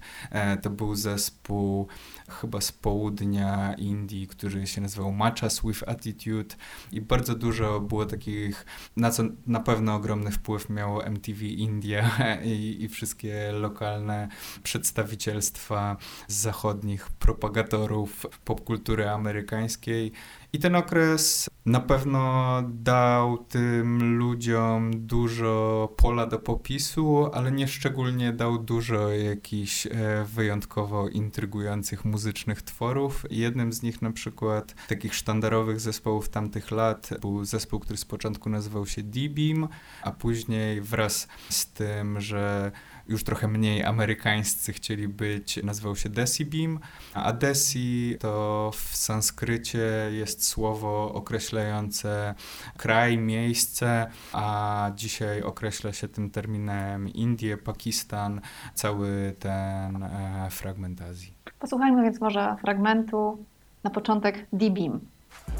[0.63, 1.89] to był zespół
[2.29, 6.55] chyba z południa Indii, który się nazywał Matchas with Attitude.
[6.93, 12.11] I bardzo dużo było takich, na co na pewno ogromny wpływ miało MTV India
[12.45, 14.29] i, i wszystkie lokalne
[14.63, 15.97] przedstawicielstwa
[16.29, 20.13] zachodnich propagatorów popkultury amerykańskiej
[20.57, 28.33] i ten okres na pewno dał tym ludziom dużo pola do popisu, ale nie szczególnie
[28.33, 29.91] dał dużo jakichś e,
[30.25, 33.25] wyjątkowo intrygujących muzycznych tworów.
[33.31, 38.51] Jednym z nich na przykład takich sztandarowych zespołów tamtych lat był zespół, który z początku
[38.51, 39.69] nazywał się D-Beam,
[40.03, 42.73] a później wraz z tym, że
[43.09, 46.81] już trochę mniej amerykańscy chcieli być, nazywał się Decibim,
[47.15, 52.35] a Desi to w sanskrycie jest słowo określające
[52.77, 58.41] kraj, miejsce, a dzisiaj określa się tym terminem Indię, Pakistan,
[58.75, 61.35] cały ten e, fragment Azji.
[61.59, 63.45] Posłuchajmy więc może fragmentu
[63.85, 65.01] na początek D-Beam.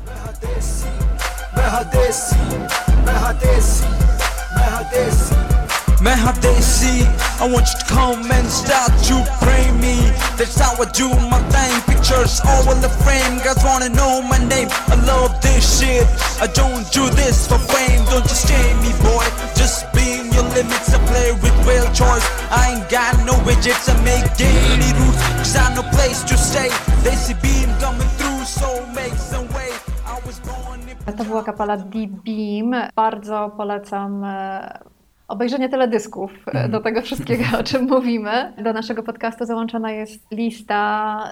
[0.07, 0.87] Mehadesi,
[1.57, 2.37] Mehadesi,
[3.07, 3.85] Mehadesi,
[4.57, 5.56] Mehadesi.
[6.07, 7.03] Mahadesi,
[7.43, 9.99] I want you to come and start to pray me.
[10.39, 11.75] That's how I do my thing.
[11.91, 13.43] Pictures all in the frame.
[13.43, 14.69] Guys wanna know my name.
[14.87, 16.07] I love this shit.
[16.39, 18.07] I don't do this for fame.
[18.07, 19.27] Don't just shame me, boy.
[19.59, 20.95] Just be in your limits.
[20.95, 22.23] I play with real choice.
[22.55, 23.91] I ain't got no widgets.
[23.91, 25.19] I make daily rules.
[25.43, 26.71] Cause I no place to stay.
[27.03, 29.75] They see beam coming through, so make some way.
[31.17, 32.75] To była kapela D-Beam.
[32.97, 34.69] Bardzo polecam eh,
[35.29, 36.71] obejrzenie teledysków mm.
[36.71, 38.53] do tego wszystkiego, o czym mówimy.
[38.59, 40.79] Do naszego podcastu załączona jest lista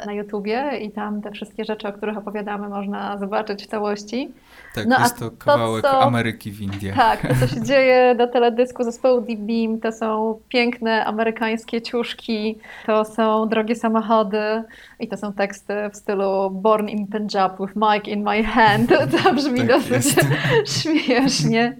[0.06, 4.32] na YouTubie i tam te wszystkie rzeczy, o których opowiadamy, można zobaczyć w całości.
[4.74, 6.96] Tak, no, jest to kawałek to, co, Ameryki w Indiach.
[6.96, 12.58] Tak, to co się dzieje do teledysku zespołu Deep Beam, to są piękne amerykańskie ciuszki,
[12.86, 14.62] to są drogie samochody
[15.00, 18.92] i to są teksty w stylu Born in Punjab with mic in my hand.
[19.24, 20.20] To brzmi tak dosyć jest.
[20.82, 21.76] śmiesznie.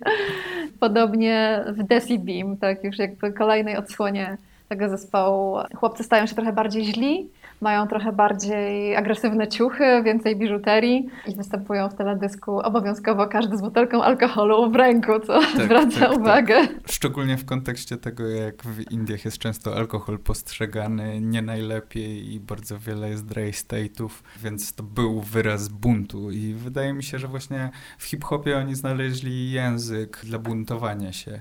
[0.80, 4.36] Podobnie w Desi Beam, tak już jakby kolejnej odsłonie
[4.68, 5.58] tego zespołu.
[5.76, 7.28] Chłopcy stają się trochę bardziej źli,
[7.64, 14.02] mają trochę bardziej agresywne ciuchy, więcej biżuterii i występują w teledysku obowiązkowo każdy z butelką
[14.02, 16.18] alkoholu w ręku, co tak, zwraca tak, tak.
[16.18, 16.66] uwagę.
[16.66, 16.76] Tak.
[16.90, 22.78] Szczególnie w kontekście tego, jak w Indiach jest często alkohol postrzegany nie najlepiej i bardzo
[22.78, 24.10] wiele jest dry state'ów,
[24.42, 29.50] więc to był wyraz buntu i wydaje mi się, że właśnie w hip-hopie oni znaleźli
[29.50, 31.40] język dla buntowania się.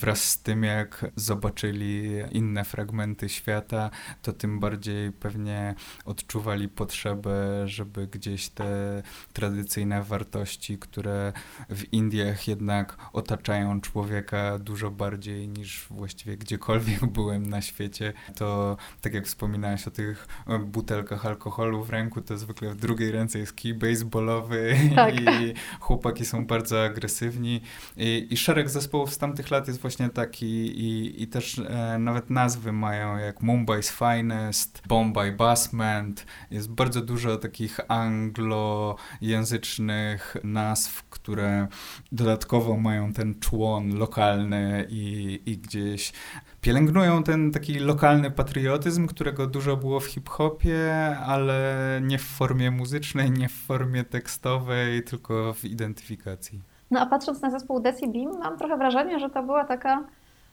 [0.00, 3.90] Wraz z tym, jak zobaczyli inne fragmenty świata,
[4.22, 5.74] to tym bardziej pewnie pewnie
[6.04, 11.32] odczuwali potrzebę, żeby gdzieś te tradycyjne wartości, które
[11.70, 19.14] w Indiach jednak otaczają człowieka dużo bardziej niż właściwie gdziekolwiek byłem na świecie, to tak
[19.14, 20.28] jak wspominałeś o tych
[20.66, 25.20] butelkach alkoholu w ręku, to zwykle w drugiej ręce jest kij baseballowy tak.
[25.20, 27.60] i chłopaki są bardzo agresywni
[27.96, 30.46] I, i szereg zespołów z tamtych lat jest właśnie taki
[30.84, 37.36] i, i też e, nawet nazwy mają jak Mumbai's Finest, Bombay Basement, jest bardzo dużo
[37.36, 41.68] takich anglojęzycznych nazw, które
[42.12, 46.12] dodatkowo mają ten człon lokalny i, i gdzieś
[46.60, 53.30] pielęgnują ten taki lokalny patriotyzm, którego dużo było w hip-hopie, ale nie w formie muzycznej,
[53.30, 56.60] nie w formie tekstowej, tylko w identyfikacji.
[56.90, 60.04] No a patrząc na zespół Desi Beam, mam trochę wrażenie, że to była taka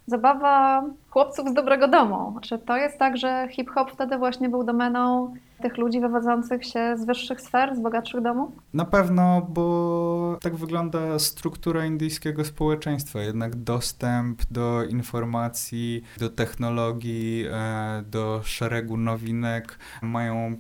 [0.08, 2.36] zabawa chłopców z dobrego domu.
[2.42, 7.06] Czy to jest tak, że hip-hop wtedy właśnie był domeną tych ludzi wywodzących się z
[7.06, 8.52] wyższych sfer, z bogatszych domów?
[8.74, 13.20] Na pewno, bo tak wygląda struktura indyjskiego społeczeństwa.
[13.20, 20.56] Jednak dostęp do informacji, do technologii, e, do szeregu nowinek mają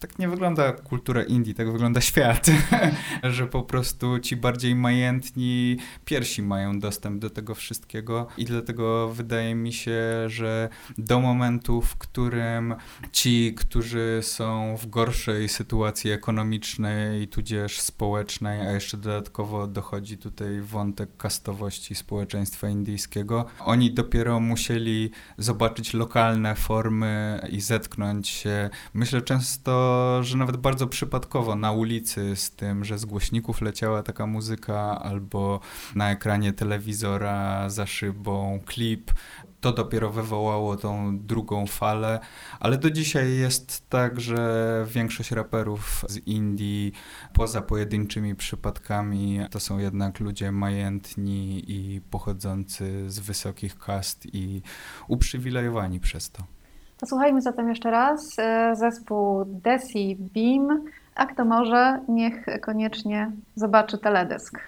[0.00, 2.46] tak nie wygląda kultura Indii, tak wygląda świat,
[3.22, 8.26] że po prostu ci bardziej majętni pierwsi mają dostęp do tego wszystkiego.
[8.36, 12.74] I dlatego wydaje mi się, że do momentu, w którym
[13.12, 21.16] ci, którzy są w gorszej sytuacji ekonomicznej, tudzież społecznej, a jeszcze dodatkowo dochodzi tutaj wątek
[21.16, 29.89] kastowości społeczeństwa indyjskiego, oni dopiero musieli zobaczyć lokalne formy i zetknąć się, myślę często
[30.22, 35.60] że nawet bardzo przypadkowo na ulicy z tym, że z głośników leciała taka muzyka, albo
[35.94, 39.12] na ekranie telewizora za szybą klip,
[39.60, 42.20] to dopiero wywołało tą drugą falę,
[42.60, 46.92] ale do dzisiaj jest tak, że większość raperów z Indii,
[47.32, 54.62] poza pojedynczymi przypadkami, to są jednak ludzie majętni i pochodzący z wysokich kast i
[55.08, 56.59] uprzywilejowani przez to.
[57.00, 60.84] Posłuchajmy zatem jeszcze raz e, zespół Desi Beam,
[61.14, 64.58] a kto może, niech koniecznie zobaczy teledysk.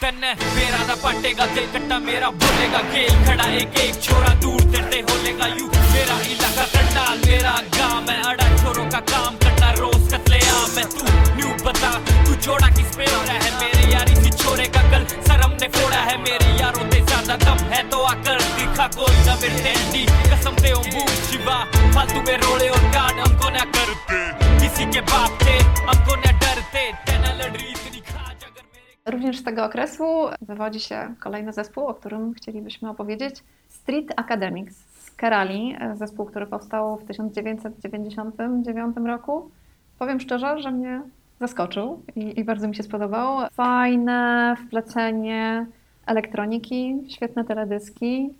[0.00, 0.14] ਤਨ
[29.44, 30.04] tego okresu
[30.40, 33.44] wywodzi się kolejny zespół, o którym chcielibyśmy opowiedzieć.
[33.68, 39.50] Street Academics z Kerali, zespół, który powstał w 1999 roku.
[39.98, 41.02] Powiem szczerze, że mnie
[41.40, 43.48] zaskoczył i, i bardzo mi się spodobał.
[43.52, 45.66] Fajne wplecenie
[46.06, 48.30] elektroniki, świetne teledyski,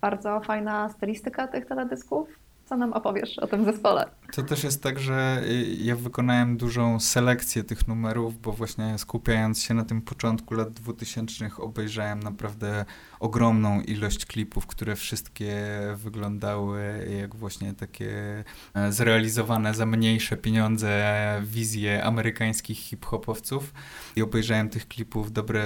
[0.00, 2.28] bardzo fajna stylistyka tych teledysków.
[2.64, 4.04] Co nam opowiesz o tym zespole?
[4.34, 9.62] To też jest tak, że y, ja wykonałem dużą selekcję tych numerów, bo właśnie skupiając
[9.62, 12.84] się na tym początku lat 2000 obejrzałem naprawdę
[13.20, 15.56] ogromną ilość klipów, które wszystkie
[15.96, 21.14] wyglądały jak właśnie takie e, zrealizowane za mniejsze pieniądze
[21.44, 23.72] wizje amerykańskich hip-hopowców.
[24.16, 25.64] I obejrzałem tych klipów dobre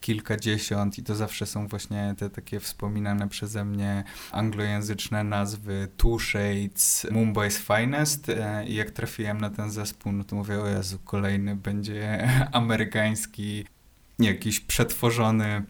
[0.00, 7.06] kilkadziesiąt i to zawsze są właśnie te takie wspominane przeze mnie anglojęzyczne nazwy Two Shades,
[7.10, 11.56] Mumbai's Finest e, i jak trafiłem na ten zespół, no to mówię, o Jezu, kolejny
[11.56, 13.66] będzie amerykański,
[14.18, 15.62] jakiś przetworzony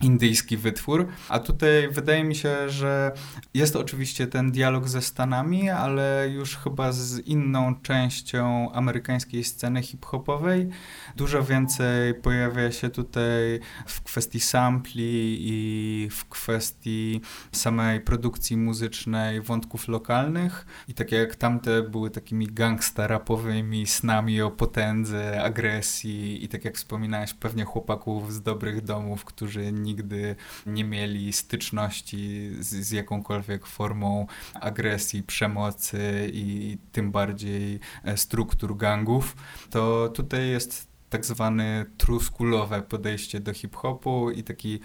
[0.00, 3.12] indyjski wytwór, a tutaj wydaje mi się, że
[3.54, 10.68] jest oczywiście ten dialog ze Stanami, ale już chyba z inną częścią amerykańskiej sceny hip-hopowej.
[11.16, 17.20] Dużo więcej pojawia się tutaj w kwestii sampli i w kwestii
[17.52, 20.66] samej produkcji muzycznej wątków lokalnych.
[20.88, 26.44] I tak jak tamte były takimi gangsta rapowymi snami o potędze, agresji.
[26.44, 30.36] I tak jak wspominałeś, pewnie chłopaków z dobrych domów, którzy nie nigdy
[30.66, 39.36] nie mieli styczności z, z jakąkolwiek formą agresji, przemocy i tym bardziej e, struktur gangów,
[39.70, 44.80] to tutaj jest tak zwane truskulowe podejście do hip-hopu i taki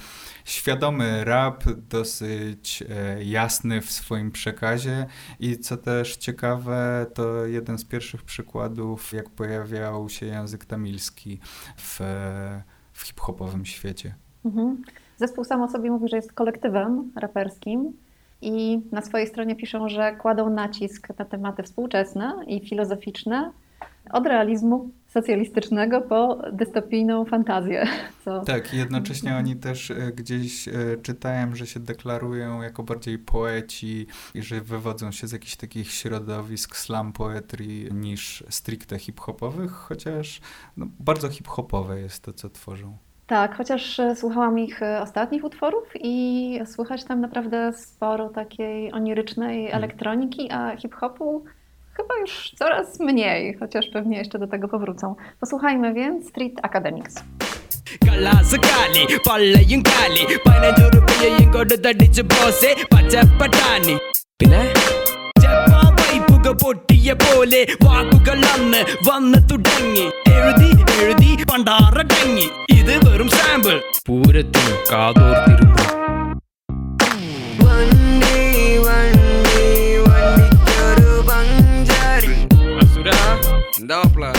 [0.46, 5.06] świadomy rap, dosyć e, jasny w swoim przekazie
[5.40, 11.40] i co też ciekawe, to jeden z pierwszych przykładów, jak pojawiał się język tamilski
[11.78, 12.00] w,
[12.94, 14.16] w hip-hopowym świecie.
[14.46, 14.82] Mhm.
[15.18, 17.94] Zespół sam o sobie mówi, że jest kolektywem raperskim
[18.42, 23.52] i na swojej stronie piszą, że kładą nacisk na tematy współczesne i filozoficzne,
[24.12, 27.88] od realizmu socjalistycznego po dystopijną fantazję.
[28.26, 28.42] Co...
[28.42, 30.72] Tak, jednocześnie oni też e, gdzieś e,
[31.02, 36.76] czytałem, że się deklarują jako bardziej poeci i że wywodzą się z jakichś takich środowisk
[36.76, 40.42] slam poetry niż stricte hip-hopowych, chociaż
[40.78, 42.98] no, bardzo hip-hopowe jest to, co tworzą.
[43.28, 49.66] Tak, chociaż e, słuchałam ich e, ostatnich utworów i słychać tam naprawdę sporo takiej onirycznej
[49.66, 49.84] mhm.
[49.84, 51.44] elektroniki, a hip-hopu
[51.98, 55.16] chyba już coraz mniej, chociaż pewnie jeszcze do tego powrócą.
[55.40, 57.24] Posłuchajmy więc Street Academics.
[58.06, 63.96] கலாசுகாலி பல்லையும் காலி பதினஞ்சு ரூபாயையும் கொடுத்தடிச்சு போசே பச்சை பட்டாணி
[64.40, 64.54] பின்ன
[66.45, 72.47] വൈപ്പുക പൊട്ടിയ പോലെ വാക്കുകൾ അന്ന് വന്ന് തുടങ്ങി എഴുതി എഴുതി പണ്ടാറടങ്ങി
[72.77, 73.77] ഇത് വെറും സാമ്പിൾ
[74.09, 75.87] പൂരത്തിന് കാതോർത്തിരുന്നു
[77.65, 78.43] വണ്ടി
[78.87, 79.71] വണ്ടി
[80.09, 82.35] വണ്ടിക്കൊരു Panchari
[83.91, 84.35] Doppler.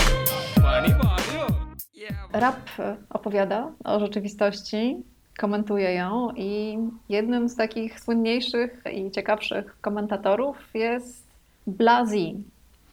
[2.36, 2.62] Rap
[3.12, 4.82] opowiada o rzeczywistości,
[5.36, 6.52] komentuje ją i
[7.10, 11.25] jednym z takich słynniejszych i ciekawszych komentatorów jest
[11.67, 12.45] Blazi.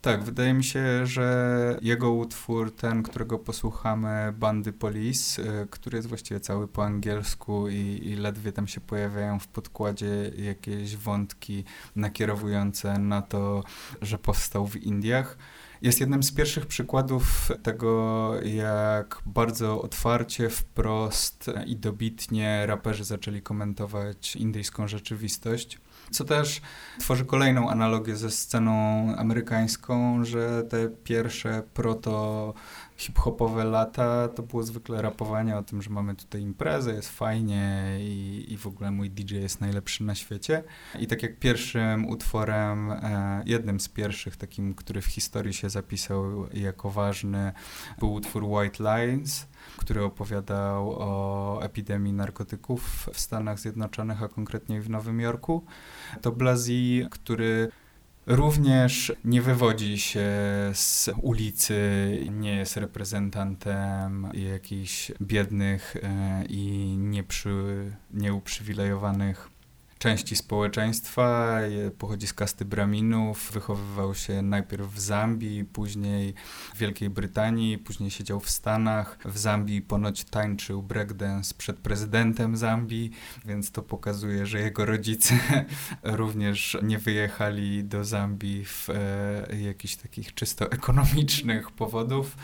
[0.03, 6.07] Tak, wydaje mi się, że jego utwór, ten, którego posłuchamy, Bandy Police, y, który jest
[6.07, 11.63] właściwie cały po angielsku i, i ledwie tam się pojawiają w podkładzie jakieś wątki
[11.95, 13.63] nakierowujące na to,
[14.01, 15.38] że powstał w Indiach
[15.84, 24.36] jest jednym z pierwszych przykładów tego, jak bardzo otwarcie, wprost i dobitnie raperzy zaczęli komentować
[24.36, 25.80] indyjską rzeczywistość.
[26.14, 26.61] Co też
[26.99, 28.74] tworzy kolejną analogię ze sceną
[29.18, 32.53] amerykańską, że te pierwsze proto
[32.97, 38.45] hip-hopowe lata to było zwykle rapowanie o tym, że mamy tutaj imprezę, jest fajnie i,
[38.49, 40.64] i w ogóle mój DJ jest najlepszy na świecie.
[40.99, 46.47] I tak jak pierwszym utworem, e, jednym z pierwszych takim, który w historii się zapisał
[46.53, 47.51] jako ważny,
[47.99, 49.47] był utwór White Lines,
[49.78, 55.63] który opowiadał o epidemii narkotyków w Stanach Zjednoczonych, a konkretnie w Nowym Jorku.
[56.21, 57.71] To Blazi, który
[58.28, 60.30] Również nie wywodzi się
[60.74, 61.78] z ulicy,
[62.32, 66.97] nie jest reprezentantem jakichś biednych e, i
[68.13, 69.49] nieuprzywilejowanych
[70.04, 71.58] części społeczeństwa,
[71.97, 76.34] pochodzi z kasty braminów, wychowywał się najpierw w Zambii, później
[76.74, 79.18] w Wielkiej Brytanii, później siedział w Stanach.
[79.26, 83.12] W Zambii ponoć tańczył breakdance przed prezydentem Zambii,
[83.45, 85.36] więc to pokazuje, że jego rodzice
[86.04, 92.36] również nie wyjechali do Zambii w e, jakichś takich czysto ekonomicznych powodów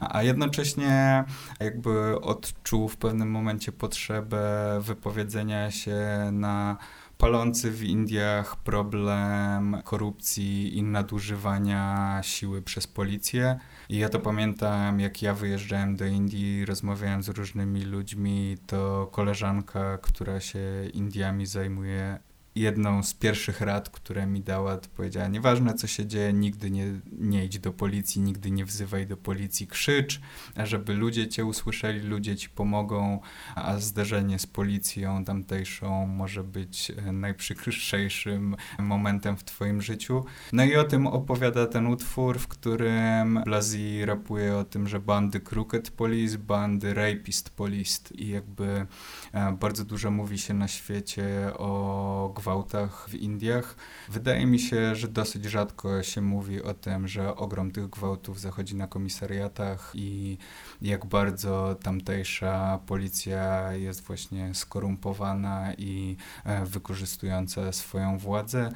[0.00, 1.24] a jednocześnie
[1.60, 4.42] jakby odczuł w pewnym momencie potrzebę
[4.80, 6.76] wypowiedzenia się na
[7.18, 13.58] palący w Indiach problem korupcji i nadużywania siły przez policję.
[13.88, 19.98] I ja to pamiętam, jak ja wyjeżdżałem do Indii, rozmawiałem z różnymi ludźmi, to koleżanka,
[19.98, 22.18] która się Indiami zajmuje,
[22.54, 26.86] jedną z pierwszych rad, które mi dała, to powiedziała, nieważne co się dzieje, nigdy nie,
[27.12, 30.20] nie idź do policji, nigdy nie wzywaj do policji, krzycz,
[30.56, 33.20] żeby ludzie cię usłyszeli, ludzie ci pomogą,
[33.54, 40.24] a zderzenie z policją tamtejszą może być e, najprzykrzejszym momentem w twoim życiu.
[40.52, 45.40] No i o tym opowiada ten utwór, w którym Blazi rapuje o tym, że bandy
[45.40, 48.86] Crooked Police, bandy Rapist Police i jakby
[49.32, 51.24] e, bardzo dużo mówi się na świecie
[51.58, 53.76] o gwałtach w Indiach.
[54.08, 58.76] Wydaje mi się, że dosyć rzadko się mówi o tym, że ogrom tych gwałtów zachodzi
[58.76, 60.38] na komisariatach i
[60.82, 68.72] jak bardzo tamtejsza policja jest właśnie skorumpowana i e, wykorzystująca swoją władzę.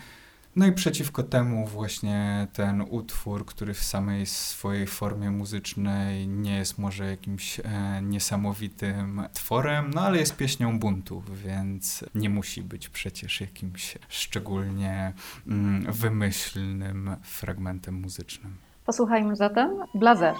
[0.59, 6.78] No i przeciwko temu właśnie ten utwór, który w samej swojej formie muzycznej nie jest
[6.78, 7.62] może jakimś e,
[8.02, 15.12] niesamowitym tworem, no ale jest pieśnią buntu, więc nie musi być przecież jakimś szczególnie
[15.46, 18.56] mm, wymyślnym fragmentem muzycznym.
[18.86, 20.34] Posłuchajmy zatem Blazer.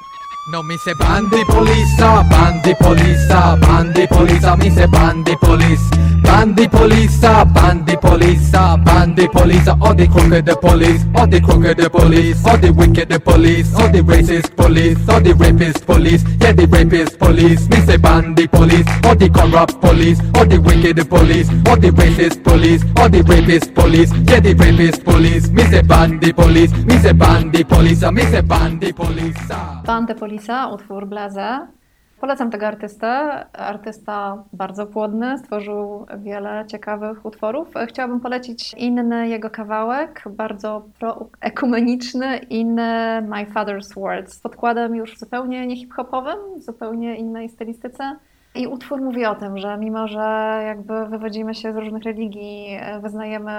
[0.53, 5.83] No me say bandy police, bandy police, bandy police, me say bandy police.
[6.29, 12.59] Bandy police, bandy police, bandy police, all the crooked police, all the crooked police, all
[12.59, 17.67] the wicked police, all the racist police, all the rapist police, yeah the rapist police,
[17.71, 22.45] me say bandy police, all the corrupt police, all the wicked police, all the racist
[22.45, 27.13] police, all the rapist police, yeah the rapist police, me say bandy police, me say
[27.13, 29.49] bandy police, me say bandy police.
[29.85, 31.78] Bandy Polisa, utwór Blaze.
[32.21, 33.09] Polecam tego artystę.
[33.53, 37.69] Artysta bardzo płodny, stworzył wiele ciekawych utworów.
[37.89, 40.83] Chciałabym polecić inny jego kawałek, bardzo
[41.41, 48.17] ekumeniczny, inny My Father's Words, z podkładem już zupełnie nie hip-hopowym, zupełnie innej stylistyce.
[48.55, 53.53] I utwór mówi o tym, że mimo, że jakby wywodzimy się z różnych religii, wyznajemy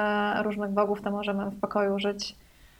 [0.43, 2.35] różnych bogów, to możemy w pokoju żyć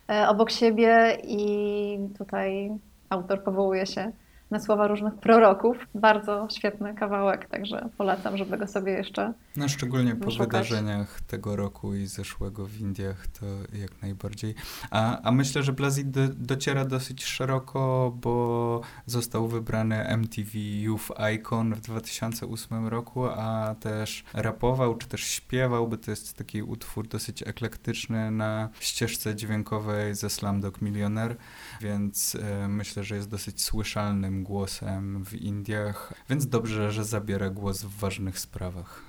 [0.10, 2.72] e, obok siebie i tutaj
[3.10, 4.12] autor powołuje się
[4.52, 5.78] na słowa różnych proroków.
[5.96, 9.34] Bardzo świetny kawałek, także polecam, żeby go sobie jeszcze.
[9.56, 13.46] No szczególnie po wydarzeniach tego roku i zeszłego w Indiach, to
[13.78, 14.56] jak najbardziej.
[14.92, 21.76] A, a myślę, że Blazi do, dociera dosyć szeroko, bo został wybrany MTV Youth Icon
[21.76, 27.44] w 2008 roku, a też rapował, czy też śpiewał, bo to jest taki utwór dosyć
[27.44, 31.36] eklektyczny na ścieżce dźwiękowej ze Slumdog Millionaire,
[31.82, 37.84] więc e, myślę, że jest dosyć słyszalnym głosem w Indiach, więc dobrze, że zabiera głos
[37.84, 39.02] w ważnych sprawach.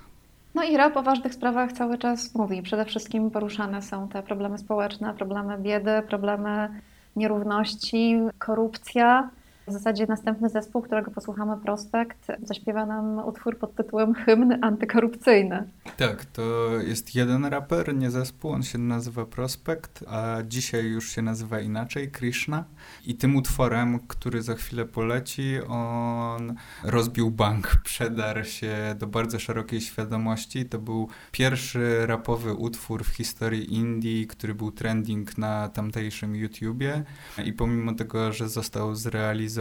[0.55, 2.61] No i rap o ważnych sprawach cały czas mówi.
[2.61, 6.81] Przede wszystkim poruszane są te problemy społeczne, problemy biedy, problemy
[7.15, 9.29] nierówności, korupcja.
[9.71, 15.63] W zasadzie następny zespół, którego posłuchamy, Prospekt, zaśpiewa nam utwór pod tytułem Hymn antykorupcyjny.
[15.97, 21.21] Tak, to jest jeden raper, nie zespół, on się nazywa Prospekt, a dzisiaj już się
[21.21, 22.63] nazywa inaczej, Krishna.
[23.05, 29.81] I tym utworem, który za chwilę poleci, on rozbił bank, przedarł się do bardzo szerokiej
[29.81, 30.65] świadomości.
[30.65, 37.03] To był pierwszy rapowy utwór w historii Indii, który był trending na tamtejszym YouTubie
[37.45, 39.60] i pomimo tego, że został zrealizowany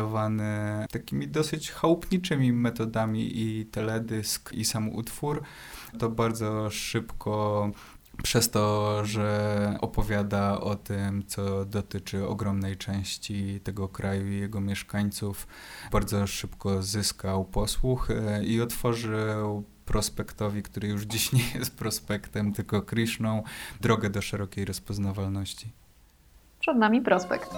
[0.91, 5.43] takimi dosyć chałupniczymi metodami i teledysk i sam utwór,
[5.99, 7.71] to bardzo szybko
[8.23, 15.47] przez to, że opowiada o tym, co dotyczy ogromnej części tego kraju i jego mieszkańców,
[15.93, 22.83] bardzo szybko zyskał posłuch e, i otworzył prospektowi, który już dziś nie jest prospektem, tylko
[22.83, 23.43] Krishną,
[23.81, 25.73] drogę do szerokiej rozpoznawalności.
[26.63, 27.49] Przed nami prospekt.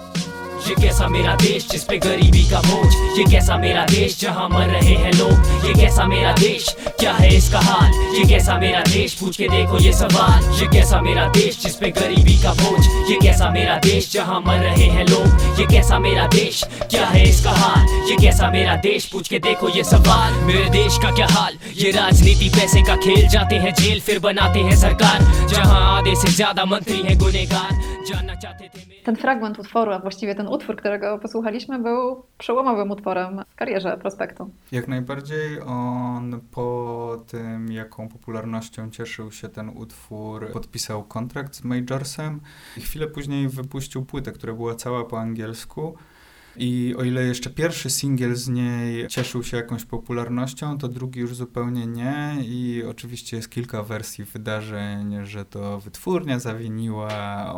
[0.63, 4.67] ये कैसा मेरा देश जिस पे गरीबी का बोझ ये कैसा मेरा देश जहाँ मर
[4.67, 6.67] रहे हैं लोग ये कैसा मेरा देश
[6.99, 11.01] क्या है इसका हाल ये कैसा मेरा देश पूछ के देखो ये सवाल ये कैसा
[11.01, 15.05] मेरा देश जिस पे गरीबी का बोझ ये कैसा मेरा देश जहाँ मर रहे हैं
[15.05, 19.39] लोग ये कैसा मेरा देश क्या है इसका हाल ये कैसा मेरा देश पूछ के
[19.41, 23.73] देखो ये सवाल मेरे देश का क्या हाल ये राजनीति पैसे का खेल जाते हैं
[23.73, 28.92] जेल फिर बनाते हैं सरकार जहाँ आधे से ज़्यादा मंत्री है गुनेगार जानना चाहते थे
[29.03, 34.49] Ten fragment utworu, a właściwie ten utwór, którego posłuchaliśmy, był przełomowym utworem w karierze prospektu.
[34.71, 42.41] Jak najbardziej on po tym, jaką popularnością cieszył się ten utwór, podpisał kontrakt z Majorsem
[42.77, 45.97] i chwilę później wypuścił płytę, która była cała po angielsku.
[46.57, 51.35] I o ile jeszcze pierwszy singiel z niej cieszył się jakąś popularnością, to drugi już
[51.35, 52.35] zupełnie nie.
[52.41, 57.09] I oczywiście jest kilka wersji wydarzeń, że to wytwórnia zawiniła,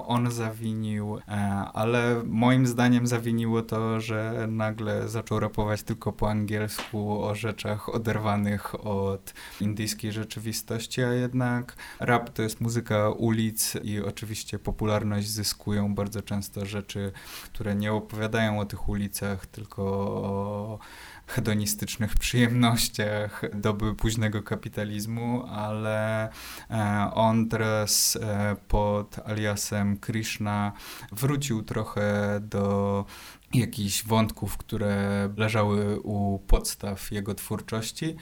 [0.08, 1.32] on zawinił, e,
[1.74, 8.86] ale moim zdaniem zawiniło to, że nagle zaczął rapować tylko po angielsku o rzeczach oderwanych
[8.86, 16.22] od indyjskiej rzeczywistości, a jednak rap to jest muzyka ulic i oczywiście popularność zyskują bardzo
[16.22, 17.12] często rzeczy,
[17.44, 20.80] które nie opowiadają o tych ulicach, tylko o
[21.28, 26.30] hedonistycznych przyjemnościach doby późnego kapitalizmu, ale
[26.70, 30.74] e, on teraz e, pod aliasem Krishna
[31.12, 33.06] wrócił trochę do
[33.54, 38.16] jakichś wątków, które leżały u podstaw jego twórczości.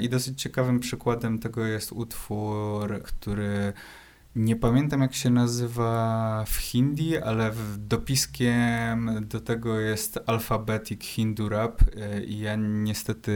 [0.00, 3.72] I dosyć ciekawym przykładem tego jest utwór, który
[4.36, 11.82] nie pamiętam jak się nazywa w hindi, ale dopiskiem do tego jest Alphabetic Hindu Rap
[11.96, 13.32] e, i ja niestety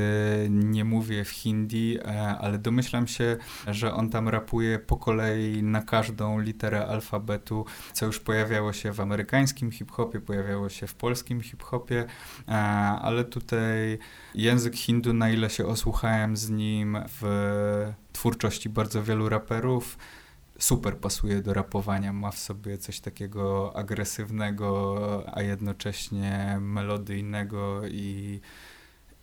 [0.50, 3.36] nie mówię w hindi, e, ale domyślam się,
[3.66, 9.00] że on tam rapuje po kolei na każdą literę alfabetu, co już pojawiało się w
[9.00, 12.04] amerykańskim hip-hopie, pojawiało się w polskim hip-hopie,
[12.48, 12.52] e,
[13.02, 13.98] ale tutaj
[14.34, 19.98] język hindu, na ile się osłuchałem z nim w twórczości bardzo wielu raperów,
[20.58, 22.12] super pasuje do rapowania.
[22.12, 24.96] Ma w sobie coś takiego agresywnego,
[25.34, 28.40] a jednocześnie melodyjnego i,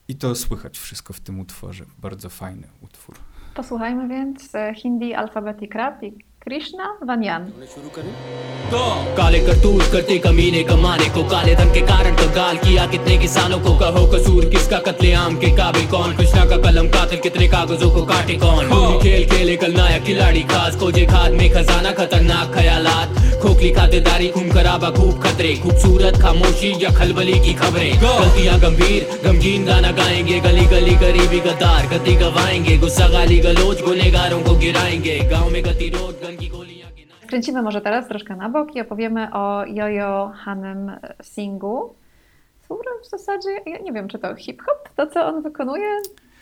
[0.08, 1.86] i to słychać wszystko w tym utworze.
[1.98, 3.16] Bardzo fajny utwór.
[3.56, 5.16] Posłuchajmy więc e, Hindi
[6.42, 8.14] Alphabetic वनयान शुरू करें?
[8.72, 8.80] तो
[9.18, 13.60] काले करतूत करते कमीने कमाने को काले धन के कारण तो गाल किया कितने किसानों
[13.60, 18.06] को कहो कसूर किसका कत्लेआम के काबिल कौन कृष्णा का कलम कातिल कितने कागजों को
[18.06, 18.66] काटे कौन?
[19.04, 24.49] खेल खेले कल नायक खिलाड़ी खास खोजे खाद में खजाना खतरनाक ख्यालात। खोखली खातेदारी खून
[24.57, 30.65] खराबा खूब खतरे खूबसूरत खामोशी या खलबली की खबरें गलतियां गंभीर गमगीन गाना गाएंगे गली
[30.75, 36.35] गली गरीबी गद्दार गति गवाएंगे गुस्सा गाली गलोच गुनेगारों को गिराएंगे गांव में गतिरोध गन
[36.41, 40.91] की गोलियां गिनाएंगे Skręcimy może teraz troszkę na bok i opowiemy o Jojo Hanem
[41.23, 41.95] Singu,
[42.65, 45.91] który w zasadzie, ja nie wiem, czy to hip-hop, to co on wykonuje,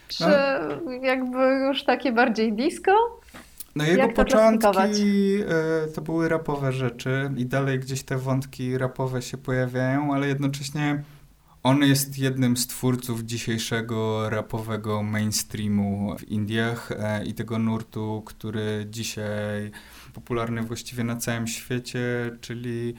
[0.08, 0.24] czy
[1.02, 2.92] jakby już takie bardziej disco?
[3.75, 9.21] No jego to początki e, to były rapowe rzeczy i dalej gdzieś te wątki rapowe
[9.21, 11.03] się pojawiają, ale jednocześnie
[11.63, 18.87] on jest jednym z twórców dzisiejszego rapowego mainstreamu w Indiach e, i tego nurtu, który
[18.89, 19.71] dzisiaj
[20.13, 22.93] popularny właściwie na całym świecie, czyli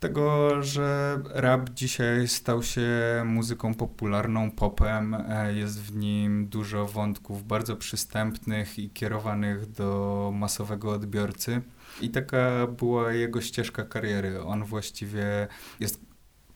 [0.00, 2.88] tego, że rap dzisiaj stał się
[3.24, 5.14] muzyką popularną, popem.
[5.14, 11.62] e, Jest w nim dużo wątków bardzo przystępnych i kierowanych do masowego odbiorcy.
[12.00, 14.42] I taka była jego ścieżka kariery.
[14.42, 15.48] On właściwie
[15.80, 16.09] jest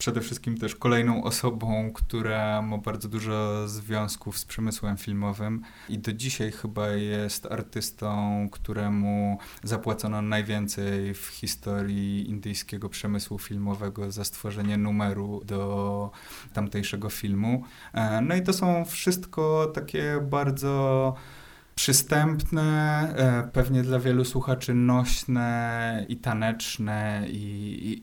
[0.05, 6.13] przede wszystkim też kolejną osobą, która ma bardzo dużo związków z przemysłem filmowym i do
[6.13, 15.41] dzisiaj chyba jest artystą, któremu zapłacono najwięcej w historii indyjskiego przemysłu filmowego za stworzenie numeru
[15.45, 16.11] do
[16.53, 17.65] tamtejszego filmu.
[17.93, 21.15] E, no i to są wszystko takie bardzo
[21.75, 22.63] przystępne,
[23.17, 27.37] e, pewnie dla wielu słuchaczy nośne i taneczne i,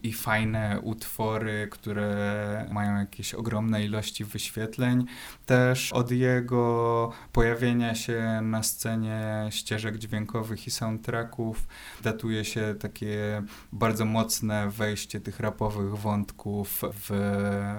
[0.03, 5.05] i, i, fajne utwory, które mają jakieś ogromne ilości wyświetleń.
[5.45, 11.67] Też od jego pojawienia się na scenie ścieżek dźwiękowych i soundtracków
[12.01, 17.09] datuje się takie bardzo mocne wejście tych rapowych wątków w,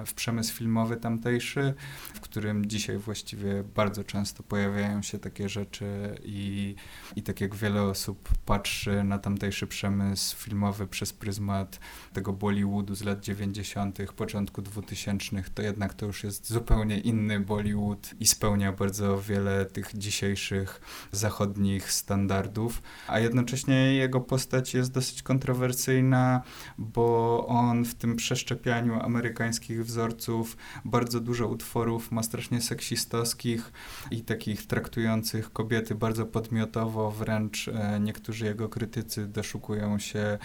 [0.05, 1.73] w przemysł filmowy tamtejszy,
[2.21, 6.75] w którym dzisiaj właściwie bardzo często pojawiają się takie rzeczy i,
[7.15, 11.79] i tak jak wiele osób patrzy na tamtejszy przemysł filmowy przez pryzmat
[12.13, 18.09] tego Bollywoodu z lat 90., początku 2000, to jednak to już jest zupełnie inny Bollywood
[18.19, 20.81] i spełnia bardzo wiele tych dzisiejszych
[21.11, 26.41] zachodnich standardów, a jednocześnie jego postać jest dosyć kontrowersyjna,
[26.77, 33.71] bo on w tym przeszczepianiu amerykańskich wzorców bardzo dużo utworów ma strasznie seksistowskich
[34.11, 40.37] i takich traktujących kobiety bardzo podmiotowo, wręcz e, niektórzy jego krytycy doszukują się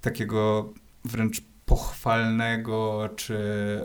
[0.00, 0.72] takiego
[1.04, 3.38] wręcz pochwalnego czy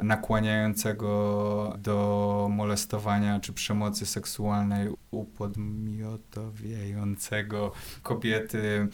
[0.04, 7.72] nakłaniającego do molestowania czy przemocy seksualnej, upodmiotowiającego
[8.04, 8.88] kobiety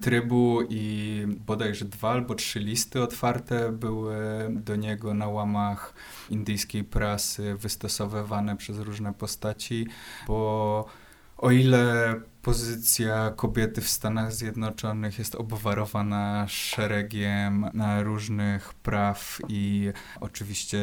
[0.00, 4.16] trybu i bodajże dwa albo trzy listy otwarte były
[4.50, 5.94] do niego na łamach
[6.30, 9.86] indyjskiej prasy wystosowywane przez różne postaci,
[10.26, 10.86] bo
[11.38, 12.14] o ile
[12.46, 17.70] pozycja kobiety w Stanach Zjednoczonych jest obwarowana szeregiem
[18.02, 20.78] różnych praw i oczywiście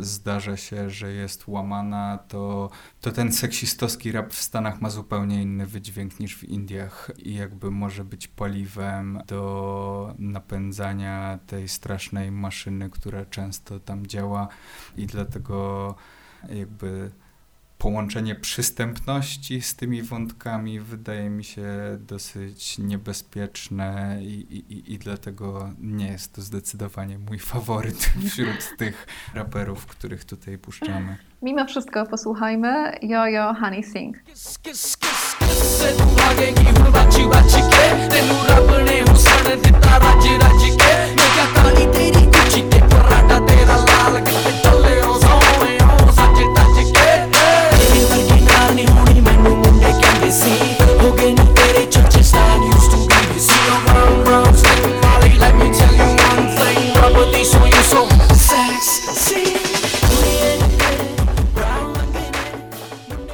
[0.00, 2.70] zdarza się, że jest łamana, to,
[3.00, 7.70] to ten seksistowski rap w Stanach ma zupełnie inny wydźwięk niż w Indiach i jakby
[7.70, 14.48] może być paliwem do napędzania tej strasznej maszyny, która często tam działa
[14.96, 15.94] i dlatego
[16.48, 17.10] jakby
[17.78, 21.66] połączenie przystępności z tymi wątkami wydaje mi się
[22.00, 29.86] dosyć niebezpieczne i, i, i dlatego nie jest to zdecydowanie mój faworyt wśród tych raperów,
[29.86, 31.16] których tutaj puszczamy.
[31.42, 34.16] Mimo wszystko posłuchajmy Yo-Yo Honey Sing.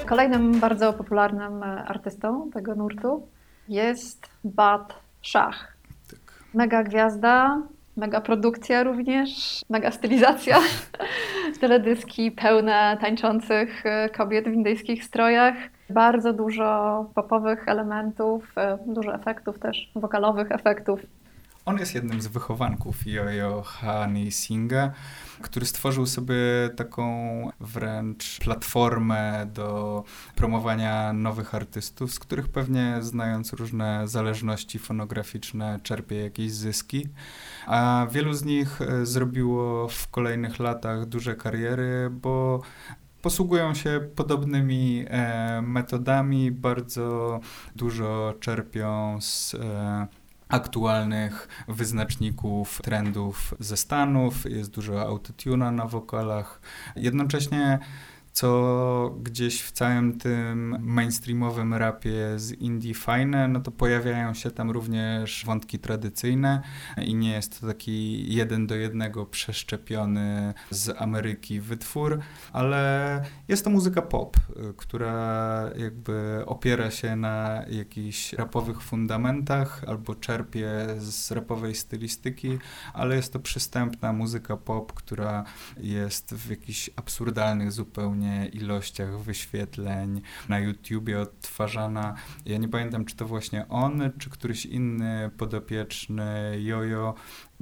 [0.07, 3.29] Kolejnym bardzo popularnym e, artystą tego nurtu
[3.69, 5.77] jest Bat Shah.
[6.11, 6.45] Tak.
[6.55, 7.63] Mega gwiazda,
[7.97, 10.59] mega produkcja również, mega stylizacja.
[11.61, 15.55] Teledyski pełne tańczących e, kobiet w indyjskich strojach.
[15.91, 21.01] Bardzo dużo popowych elementów, e, dużo efektów też, wokalowych efektów.
[21.65, 24.93] On jest jednym z wychowanków Yo-Yo Honey Singa,
[25.41, 26.37] który stworzył sobie
[26.77, 27.05] taką
[27.61, 30.05] wręcz platformę do
[30.37, 37.09] promowania nowych artystów, z których pewnie znając różne zależności fonograficzne czerpie jakieś zyski.
[37.67, 42.63] A wielu z nich e, zrobiło w kolejnych latach duże kariery, bo
[43.23, 47.41] posługują się podobnymi e, metodami, bardzo
[47.77, 50.22] dużo czerpią z e,
[50.53, 56.61] aktualnych wyznaczników, trendów ze Stanów, jest dużo autotuna na wokalach.
[56.97, 57.79] Jednocześnie
[58.33, 64.71] co gdzieś w całym tym mainstreamowym rapie z indie fajne, no to pojawiają się tam
[64.71, 66.63] również wątki tradycyjne
[67.03, 72.19] i nie jest to taki jeden do jednego przeszczepiony z Ameryki wytwór,
[72.53, 74.37] ale jest to muzyka pop,
[74.77, 82.59] która jakby opiera się na jakichś rapowych fundamentach albo czerpie z rapowej stylistyki,
[82.93, 85.45] ale jest to przystępna muzyka pop, która
[85.77, 88.22] jest w jakichś absurdalnych zupełnie
[88.53, 92.15] ilościach wyświetleń na YouTubie odtwarzana.
[92.47, 97.15] Ja nie pamiętam, czy to właśnie on, czy któryś inny podopieczny Jojo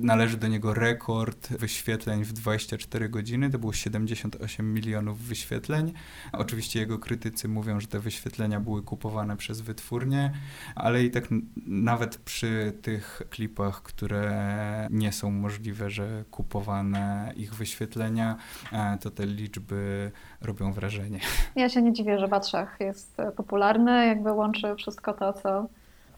[0.02, 3.50] należy do niego rekord wyświetleń w 24 godziny.
[3.50, 5.92] To było 78 milionów wyświetleń.
[6.32, 10.32] Oczywiście jego krytycy mówią, że te wyświetlenia były kupowane przez wytwórnie,
[10.74, 11.24] ale i tak
[11.66, 18.36] nawet przy tych klipach, które nie są możliwe, że kupowane ich wyświetlenia,
[18.72, 21.20] e, to te liczby robią wrażenie.
[21.56, 25.66] Ja się nie dziwię, że Batrzach jest popularny, jakby łączy wszystko to, co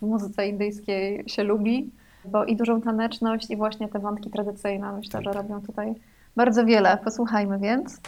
[0.03, 1.91] w muzyce indyjskiej się lubi,
[2.25, 5.25] bo i dużą taneczność, i właśnie te wątki tradycyjne myślę, tak.
[5.25, 5.95] że robią tutaj
[6.37, 6.99] bardzo wiele.
[7.05, 8.01] Posłuchajmy więc.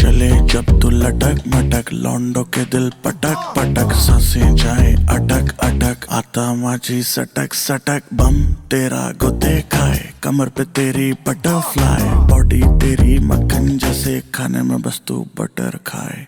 [0.00, 6.52] चले जब तू लटक मटक लौंडो के दिल पटक पटक साँसें जाए अटक अटक आता
[6.54, 8.42] माझी सटक सटक बम
[8.72, 15.24] तेरा गोते खाए कमर पे तेरी बटरफ्लाई बॉडी तेरी मक्खन जैसे खाने में बस तू
[15.38, 16.26] बटर खाए।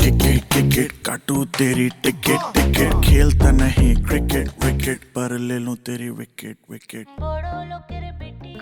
[0.00, 5.76] Kick it kick it काटू तेरी टिकट टिकट खेलता नहीं क्रिकेट विकेट पर ले लूँ
[5.86, 7.06] तेरी wicket wicket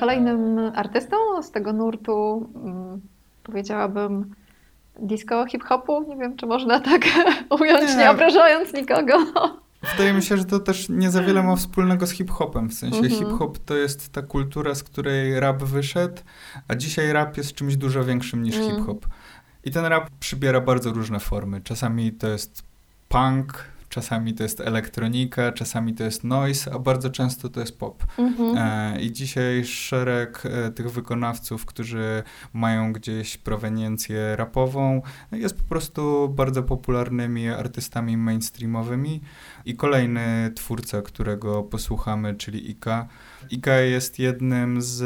[0.00, 0.42] Kolejnym
[0.82, 2.16] artystą z tego nurtu
[3.49, 4.34] powiedziałabym,
[5.01, 6.05] disco hip-hopu.
[6.09, 7.03] Nie wiem, czy można tak
[7.61, 9.12] ująć, nie, nie obrażając nikogo.
[9.82, 12.68] Wydaje mi się, że to też nie za wiele ma wspólnego z hip-hopem.
[12.68, 13.18] W sensie mm -hmm.
[13.18, 16.22] hip-hop to jest ta kultura, z której rap wyszedł,
[16.68, 18.70] a dzisiaj rap jest czymś dużo większym niż mm.
[18.70, 19.07] hip-hop.
[19.64, 21.61] I ten rap przybiera bardzo różne formy.
[21.61, 22.62] Czasami to jest
[23.09, 28.05] punk, czasami to jest elektronika, czasami to jest noise, a bardzo często to jest pop.
[28.18, 28.57] Mhm.
[28.59, 32.22] E, I dzisiaj szereg e, tych wykonawców, którzy
[32.53, 39.20] mają gdzieś proweniencję rapową, jest po prostu bardzo popularnymi artystami mainstreamowymi.
[39.64, 43.09] I kolejny twórca, którego posłuchamy, czyli Ika.
[43.51, 45.03] Ika jest jednym z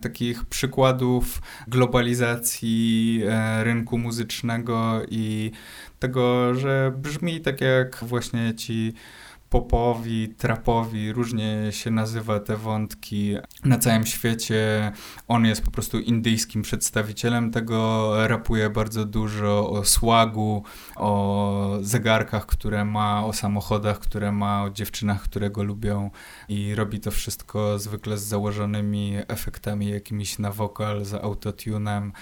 [0.00, 5.50] takich przykładów globalizacji e, rynku muzycznego i
[5.98, 8.94] tego, że brzmi tak jak właśnie ci
[9.50, 14.92] popowi, trapowi, różnie się nazywa te wątki na całym świecie.
[15.28, 20.62] On jest po prostu indyjskim przedstawicielem tego, rapuje bardzo dużo o słagu,
[20.96, 26.10] o zegarkach, które ma, o samochodach, które ma, o dziewczynach, które go lubią
[26.48, 32.12] i robi to wszystko zwykle z założonymi efektami jakimiś na wokal, z autotunem.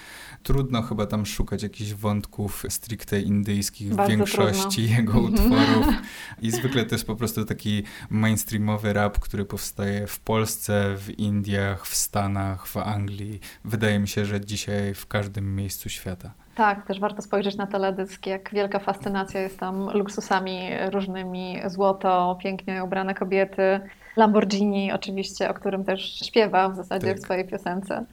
[0.43, 4.97] Trudno chyba tam szukać jakichś wątków stricte indyjskich bardzo w większości trudno.
[4.97, 5.33] jego mhm.
[5.33, 5.95] utworów
[6.41, 11.85] i zwykle to jest po prostu taki mainstreamowy rap, który powstaje w Polsce, w Indiach,
[11.85, 13.39] w Stanach, w Anglii.
[13.65, 16.31] Wydaje mi się, że dzisiaj w każdym miejscu świata.
[16.55, 22.83] Tak, też warto spojrzeć na teledysk, jak wielka fascynacja jest tam luksusami różnymi, złoto, pięknie
[22.83, 23.79] ubrane kobiety,
[24.17, 27.17] Lamborghini oczywiście, o którym też śpiewa w zasadzie tak.
[27.17, 28.05] w swojej piosence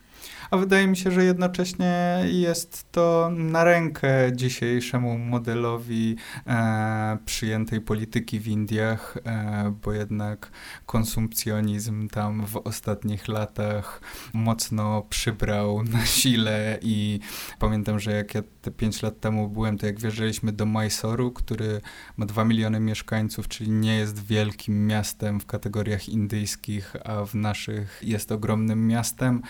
[0.54, 8.40] a wydaje mi się, że jednocześnie jest to na rękę dzisiejszemu modelowi e, przyjętej polityki
[8.40, 10.50] w Indiach, e, bo jednak
[10.86, 14.00] konsumpcjonizm tam w ostatnich latach
[14.32, 17.20] mocno przybrał na sile i
[17.58, 21.80] pamiętam, że jak ja te 5 lat temu byłem, to jak wjeżdżaliśmy do Mysuru, który
[22.16, 28.00] ma 2 miliony mieszkańców, czyli nie jest wielkim miastem w kategoriach indyjskich, a w naszych
[28.02, 29.42] jest ogromnym miastem,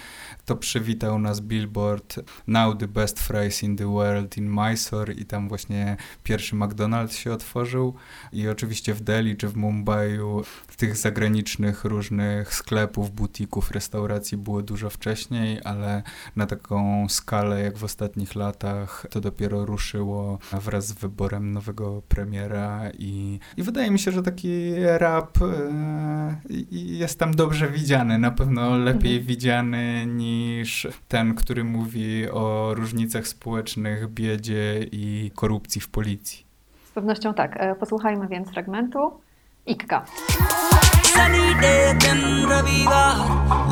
[0.44, 0.57] to
[0.95, 5.97] przywitał nas billboard Now the best fries in the world in Mysore i tam właśnie
[6.22, 7.95] pierwszy McDonald's się otworzył
[8.32, 10.18] i oczywiście w Delhi czy w Mumbai
[10.76, 16.03] tych zagranicznych różnych sklepów, butików, restauracji było dużo wcześniej, ale
[16.36, 22.90] na taką skalę jak w ostatnich latach to dopiero ruszyło wraz z wyborem nowego premiera
[22.99, 26.36] i, i wydaje mi się, że taki rap e,
[26.70, 29.26] jest tam dobrze widziany, na pewno lepiej mhm.
[29.26, 36.45] widziany niż ten, który mówi o różnicach społecznych, biedzie i korupcji w policji.
[36.89, 37.57] Z pewnością tak.
[37.57, 39.20] E, posłuchajmy więc fragmentu.
[39.68, 40.05] Ikka.
[41.14, 43.18] Sunny day दिन रविवार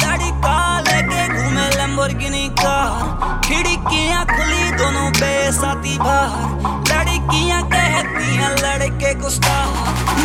[0.03, 0.57] लड़का
[0.87, 6.47] लेके घूमे Lamborghini car खिड़कियां खुली दोनों बेसाती बाहर
[6.91, 9.57] लड़कियां कहती हैं लड़के गुस्सा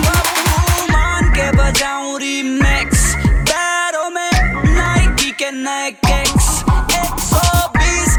[0.06, 3.02] बाबू मान के बजाऊं रीमिक्स
[3.50, 4.32] पैरों में
[4.78, 6.05] नाइकी के नए किक्स 120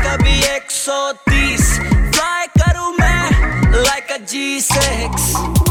[0.07, 0.35] कभी
[0.69, 1.63] 130
[2.11, 3.23] फ्लाई करूं मैं
[3.87, 5.63] like a G6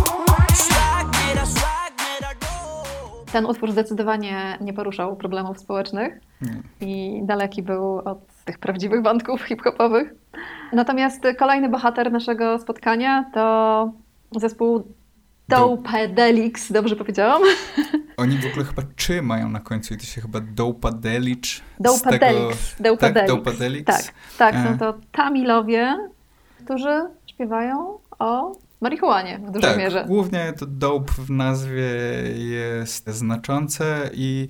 [3.33, 6.63] ten utwór zdecydowanie nie poruszał problemów społecznych nie.
[6.81, 10.15] i daleki był od tych prawdziwych wątków hip-hopowych.
[10.73, 13.93] Natomiast kolejny bohater naszego spotkania to
[14.37, 14.83] zespół
[15.50, 17.42] Dopedelix, dobrze powiedziałam?
[18.18, 21.62] Oni w ogóle chyba czy mają na końcu i to się chyba Dopadelicz.
[21.80, 22.76] Dopadelix.
[23.28, 23.86] Dopadelix.
[23.86, 24.04] Tak,
[24.38, 24.78] tak, tak, są e.
[24.78, 25.98] to Tamilowie,
[26.66, 30.06] którzy śpiewają o marihuanie w dużej tak, mierze.
[30.08, 31.92] głównie to dope w nazwie
[32.38, 34.48] jest znaczące i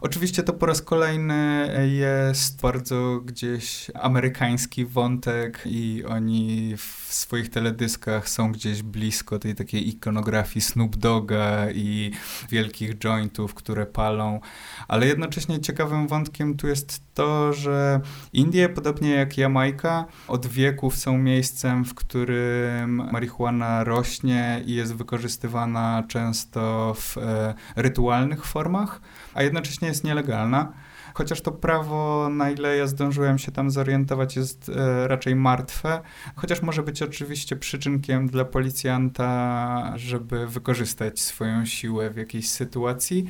[0.00, 1.68] oczywiście to po raz kolejny
[1.98, 9.88] jest bardzo gdzieś amerykański wątek i oni w swoich teledyskach są gdzieś blisko tej takiej
[9.88, 12.10] ikonografii Snoop Dogga i
[12.48, 14.40] wielkich jointów, które palą,
[14.88, 18.00] ale jednocześnie ciekawym wątkiem tu jest to, że
[18.32, 26.04] Indie, podobnie jak Jamajka, od wieków są miejscem, w którym marihuana rośnie i jest wykorzystywana
[26.08, 29.00] często w e, rytualnych formach,
[29.34, 30.72] a jednocześnie jest nielegalna.
[31.14, 36.00] Chociaż to prawo, na ile ja zdążyłem się tam zorientować, jest e, raczej martwe,
[36.36, 43.24] chociaż może być oczywiście przyczynkiem dla policjanta, żeby wykorzystać swoją siłę w jakiejś sytuacji.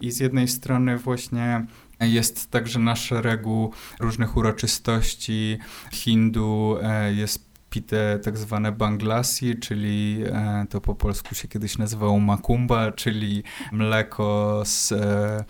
[0.00, 1.66] I z jednej strony właśnie
[2.00, 5.58] jest także na szeregu różnych uroczystości
[5.92, 12.20] hindu, e, jest pite tak zwane banglasi, czyli e, to po polsku się kiedyś nazywało
[12.20, 13.42] makumba, czyli
[13.72, 15.44] mleko z e,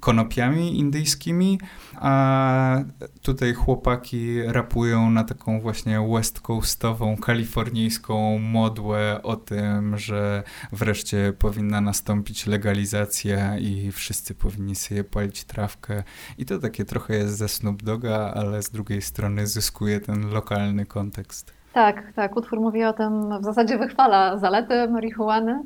[0.00, 1.60] konopiami indyjskimi,
[1.94, 2.78] a
[3.22, 10.42] tutaj chłopaki rapują na taką właśnie west coastową, kalifornijską modłę o tym, że
[10.72, 16.02] wreszcie powinna nastąpić legalizacja i wszyscy powinni sobie palić trawkę.
[16.38, 20.86] I to takie trochę jest ze Snoop Doga, ale z drugiej strony zyskuje ten lokalny
[20.86, 21.57] kontekst.
[21.72, 22.36] Tak, tak.
[22.36, 25.62] Utwór mówi o tym, w zasadzie wychwala zalety marihuany,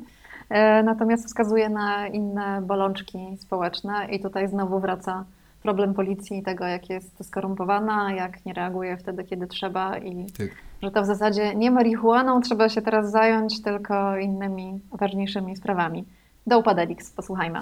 [0.49, 5.25] e, natomiast wskazuje na inne bolączki społeczne i tutaj znowu wraca
[5.63, 10.47] problem policji i tego, jak jest skorumpowana, jak nie reaguje wtedy, kiedy trzeba i Tak.
[10.83, 16.05] że to w zasadzie nie marihuaną trzeba się teraz zająć, tylko innymi ważniejszymi sprawami.
[16.47, 17.59] Do Upadelix, posłuchajmy.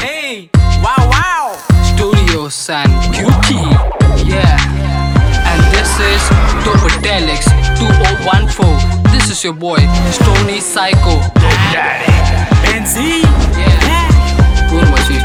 [0.00, 0.48] Hey,
[0.84, 1.56] wow, wow.
[1.84, 3.50] Studio San QT,
[4.26, 4.91] yeah.
[5.81, 6.23] And this is
[6.63, 9.11] Dopedelics 2014.
[9.11, 9.79] This is your boy,
[10.11, 11.15] Stony Psycho.
[12.63, 13.09] Benzi.
[13.57, 14.05] Yeah.
[14.69, 15.15] Kurma si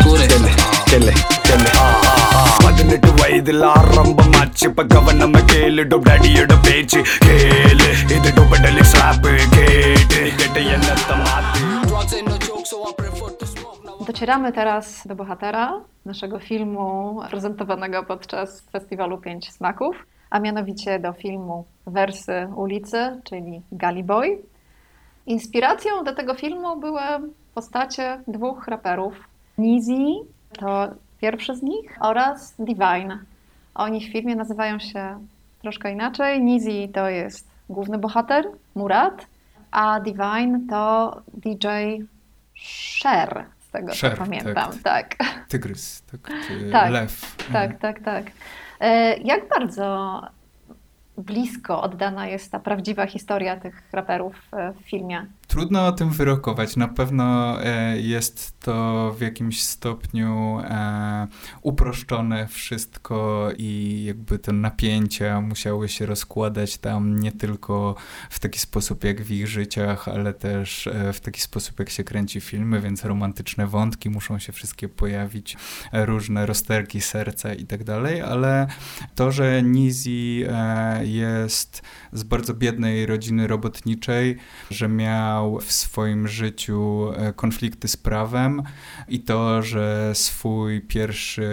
[2.64, 11.10] பதினெட்டு வயதில் ஆரம்பமாச்சு இப்ப கவனம கேளு டொப்டாடியோட பேச்சு கேளு இது டொபடலி ஸ்ராப்பு கேட்டு கேட்ட என்னத்த
[11.24, 11.60] மாத்து
[11.90, 13.78] Drugs ain't no joke, so I prefer to smoke.
[13.86, 15.64] Now Docieramy teraz do bohatera
[16.10, 16.86] naszego filmu
[17.32, 19.96] prezentowanego podczas festiwalu Pięć Smaków,
[20.29, 24.41] a mianowicie do filmu Wersy ulicy, czyli Gully Boy.
[25.25, 27.01] Inspiracją do tego filmu były
[27.55, 29.13] postacie dwóch raperów.
[29.57, 30.15] Nizi
[30.59, 30.87] to
[31.21, 33.19] pierwszy z nich oraz Divine.
[33.75, 35.19] Oni w filmie nazywają się
[35.61, 36.43] troszkę inaczej.
[36.43, 39.27] Nizi to jest główny bohater, Murat,
[39.71, 41.67] a Divine to DJ
[42.55, 44.71] Sher, z tego Sher, co pamiętam.
[44.83, 45.15] Tak,
[45.47, 46.31] Tygrys, tak?
[46.47, 47.35] Czy Tak, lew.
[47.53, 48.25] tak, tak, tak.
[48.79, 50.21] E, Jak bardzo
[51.17, 55.25] blisko oddana jest ta prawdziwa historia tych raperów e, w filmie?
[55.47, 56.75] Trudno o tym wyrokować.
[56.75, 61.27] Na pewno e, jest to w jakimś stopniu e,
[61.61, 67.95] uproszczone wszystko i jakby te napięcia musiały się rozkładać tam nie tylko
[68.29, 72.03] w taki sposób jak w ich życiach, ale też e, w taki sposób jak się
[72.03, 75.57] kręci filmy, więc romantyczne wątki muszą się wszystkie pojawić,
[75.93, 78.67] różne rozterki serca i tak dalej, ale
[79.15, 80.45] to, że Nizi
[81.01, 81.81] jest
[82.13, 84.37] z bardzo biednej rodziny robotniczej,
[84.71, 88.63] że miał w swoim życiu e, konflikty z prawem
[89.07, 91.49] i to, że swój pierwszy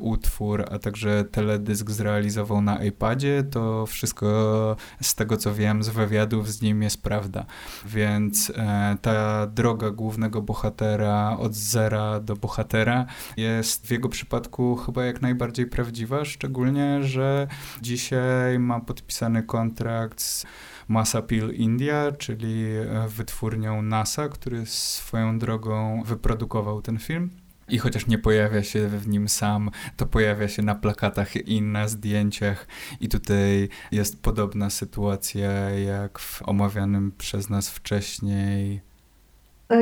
[0.00, 6.52] utwór, a także teledysk zrealizował na iPadzie, to wszystko z tego co wiem z wywiadów
[6.52, 7.46] z nim jest prawda.
[7.86, 15.04] Więc e, ta droga głównego bohatera od zera do bohatera jest w jego przypadku chyba
[15.04, 17.46] jak najbardziej prawdziwa, szczególnie, że
[17.82, 20.46] dzisiaj ma podpisany kontrakt z
[20.88, 27.30] Massapil India, czyli e, wytwórnią NASA, który swoją drogą wyprodukował ten film.
[27.68, 31.88] I chociaż nie pojawia się w nim sam, to pojawia się na plakatach i na
[31.88, 32.66] zdjęciach.
[33.00, 38.80] I tutaj jest podobna sytuacja jak w omawianym przez nas wcześniej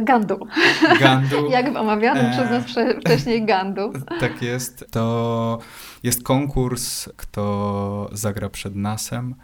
[0.02, 0.38] Gandu.
[1.00, 1.50] Gandu.
[1.50, 2.30] Jak w omawianym E.
[2.32, 3.92] przez nas wcze- wcześniej Gandu.
[4.20, 4.86] Tak jest.
[4.90, 5.58] To
[6.02, 9.34] jest konkurs, kto zagra przed nasem.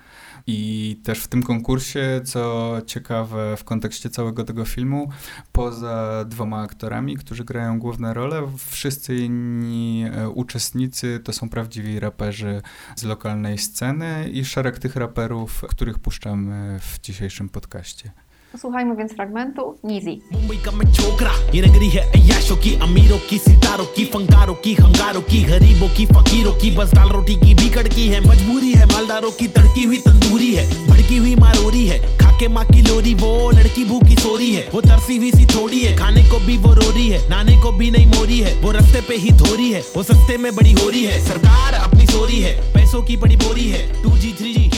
[0.46, 5.08] I też w tym konkursie, co ciekawe w kontekście całego tego filmu,
[5.52, 12.62] poza dwoma aktorami, którzy grają główne role, wszyscy inni e, uczestnicy to są prawdziwi raperzy
[12.96, 18.12] z lokalnej sceny i szereg tych raperów, których puszczamy w dzisiejszym podcaście.
[18.52, 20.20] Posłuchajmy więc fragmentu Nizi.
[20.32, 25.22] Mumbai का मैं छोकरा नगरी है अयाशों की अमीरों की सितारों की फंगारों की हंगारों
[25.22, 29.30] की गरीबों की फकीरों की बस दाल रोटी की भी कड़की है मजबूरी है मालदारों
[29.38, 33.84] की तड़की हुई तंदूरी है भड़की हुई मारोरी है खाके माँ की लोरी वो लड़की
[33.84, 37.28] भूखी सोरी है वो तरसी हुई सी थोड़ी है खाने को भी वो रोरी है
[37.30, 40.54] नाने को भी नहीं मोरी है वो रस्ते पे ही धोरी है वो सस्ते में
[40.56, 44.32] बड़ी हो रही है सरकार अपनी सोरी है पैसों की बड़ी बोरी है two G
[44.38, 44.68] three G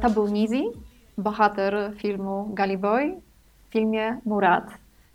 [0.00, 0.64] To był Nizi,
[1.18, 3.20] bohater filmu Gully Boy
[3.68, 4.64] w filmie Murat.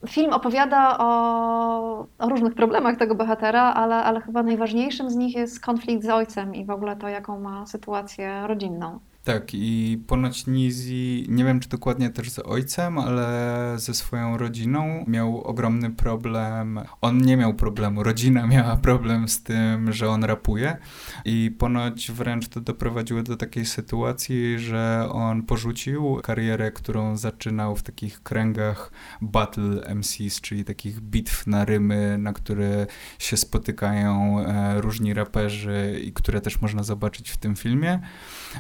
[0.08, 5.60] Film opowiada o, o różnych problemach tego bohatera, ale, ale chyba najważniejszym z nich jest
[5.60, 9.00] konflikt z ojcem i w ogóle to, jaką ma sytuację rodzinną.
[9.26, 15.06] Tak, i ponoć Nizi, nie wiem czy dokładnie też z ojcem, ale ze swoją rodziną
[15.08, 16.80] miał ogromny problem.
[17.02, 20.78] On nie miał problemu, rodzina miała problem z tym, że on rapuje
[21.26, 27.84] i ponoć wręcz to doprowadziło do takiej sytuacji, że on porzucił karierę, którą zaczynał w
[27.84, 32.88] takich kręgach battle MCs, czyli takich bitw na rymy, na które
[33.20, 38.00] się spotykają e, różni raperzy i które też można zobaczyć w tym filmie.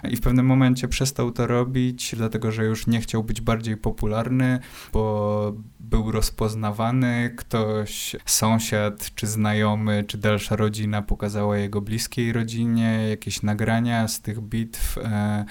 [0.09, 0.54] I w pewnym momencie
[0.87, 4.59] przestał to robić, dlatego że już nie chciał być bardziej popularny,
[4.93, 7.33] bo był rozpoznawany.
[7.37, 14.41] Ktoś, sąsiad, czy znajomy, czy dalsza rodzina pokazała jego bliskiej rodzinie jakieś nagrania z tych
[14.41, 14.97] bitw.
[14.97, 15.45] E,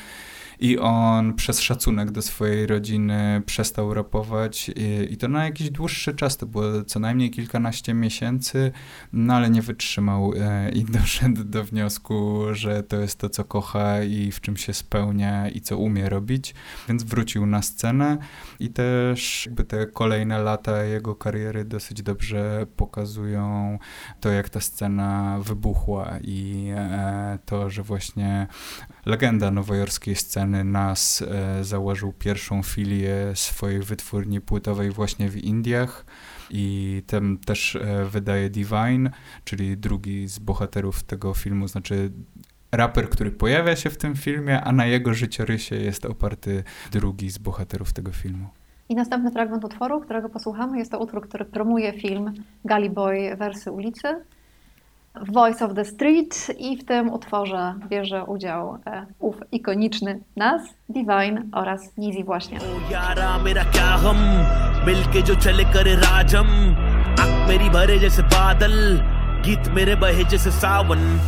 [0.64, 4.68] i on przez szacunek do swojej rodziny przestał rapować.
[4.68, 8.72] I, i, to na jakiś dłuższy czas, to było co najmniej kilkanaście miesięcy,
[9.12, 14.02] no ale nie wytrzymał e, i doszedł do wniosku, że to jest to, co kocha
[14.02, 16.54] i w czym się spełnia i co umie robić,
[16.88, 18.18] więc wrócił na scenę
[18.60, 23.78] i też jakby te kolejne lata jego kariery dosyć dobrze pokazują
[24.20, 28.46] to, jak ta scena wybuchła i e, to, że właśnie
[29.06, 36.06] legenda nowojorskiej sceny Nas e, założył pierwszą filię swojej wytwórni płytowej właśnie w Indiach
[36.50, 39.10] i ten też e, wydaje Divine,
[39.44, 42.10] czyli drugi z bohaterów tego filmu, znaczy
[42.72, 47.38] raper, który pojawia się w tym filmie, a na jego życiorysie jest oparty drugi z
[47.38, 48.48] bohaterów tego filmu.
[48.88, 52.32] I następny fragment utworu, którego posłuchamy, jest to utwór, który promuje film
[52.64, 54.08] Gully Boy Wersy ulicy.
[55.22, 61.42] Voice of the Street i w tym utworze bierze udział e, ów ikoniczny Nas, Divine
[61.52, 62.58] oraz Nizi właśnie.
[69.43, 69.69] ओ यारा मेरा क्या हम मिलके जो चले करे राजम आंख मेरी भरे जैसे बादल
[69.69, 71.19] गीत मेरे बहे जैसे सावन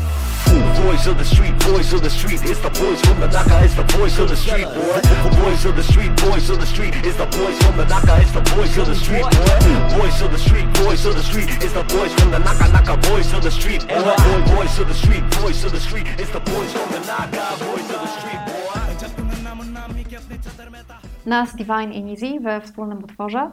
[0.51, 3.75] Voice of the street, voice of the street, it's the boys from the Naka, it's
[3.75, 5.01] the voice of the street, boy.
[5.43, 8.31] Voice of the street, voice of the street, it's the boys from the Naka, it's
[8.31, 9.97] the voice of the street, boy.
[9.97, 12.97] Voice of the street, voice of the street, it's the boys from the Naka, Naka,
[13.07, 14.15] voice of the street, boy.
[14.55, 17.89] Voice of the street, voice of the street, it's the boys from the Naka, voice
[17.93, 18.61] of the street, boy.
[21.25, 23.51] Nas, Divine i Nizi we wspólnym utworze.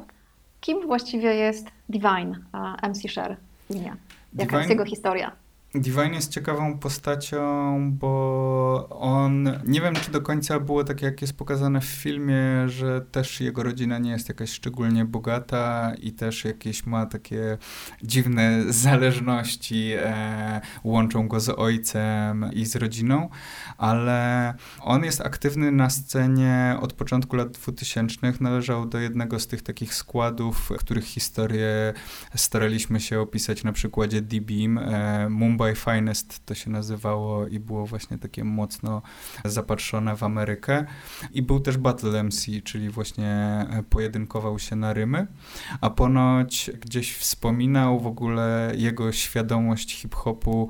[0.61, 3.97] Kim właściwie jest Divine, a MC Sher w filmie?
[4.34, 4.58] Jaka Divine?
[4.58, 5.32] jest jego historia?
[5.76, 11.38] Divine jest ciekawą postacią, bo on, nie wiem czy do końca było tak jak jest
[11.38, 16.86] pokazane w filmie, że też jego rodzina nie jest jakaś szczególnie bogata i też jakieś
[16.86, 17.58] ma takie
[18.04, 23.30] dziwne zależności, e, łączą go z ojcem i z rodziną,
[23.78, 29.62] ale on jest aktywny na scenie od początku lat 2000, należał do jednego z tych
[29.62, 31.94] takich składów, których historię
[32.36, 35.30] staraliśmy się opisać na przykładzie D-Beam, e,
[35.76, 39.02] Finest to się nazywało i było właśnie takie mocno
[39.46, 40.86] zapatrzone w Amerykę.
[41.32, 43.32] I był też Battle MC, czyli właśnie
[43.70, 45.28] e, pojedynkował się na rymy,
[45.82, 50.70] a ponoć gdzieś wspominał w ogóle jego świadomość hip-hopu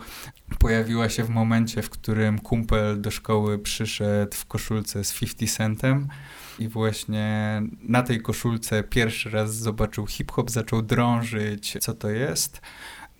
[0.59, 6.07] pojawiła się w momencie, w którym kumpel do szkoły przyszedł w koszulce z 50 Centem
[6.59, 12.61] i właśnie na tej koszulce pierwszy raz zobaczył hip-hop, zaczął drążyć, co to jest.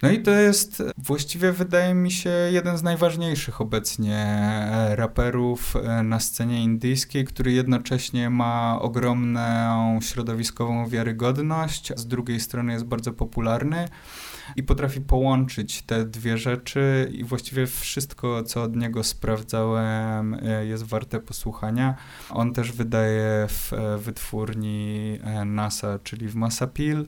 [0.04, 6.04] No i to jest właściwie, wydaje mi się, jeden z najważniejszych obecnie e, raperów e,
[6.04, 13.88] na scenie indyjskiej, który jednocześnie ma ogromną środowiskową wiarygodność, z drugiej strony jest bardzo popularny
[14.56, 20.84] i potrafi połączyć te dwie rzeczy i właściwie wszystko, co od niego sprawdzałem, e, jest
[20.84, 21.96] warte posłuchania.
[22.30, 27.06] On też wydaje w wytwórni NASA, czyli w Masapil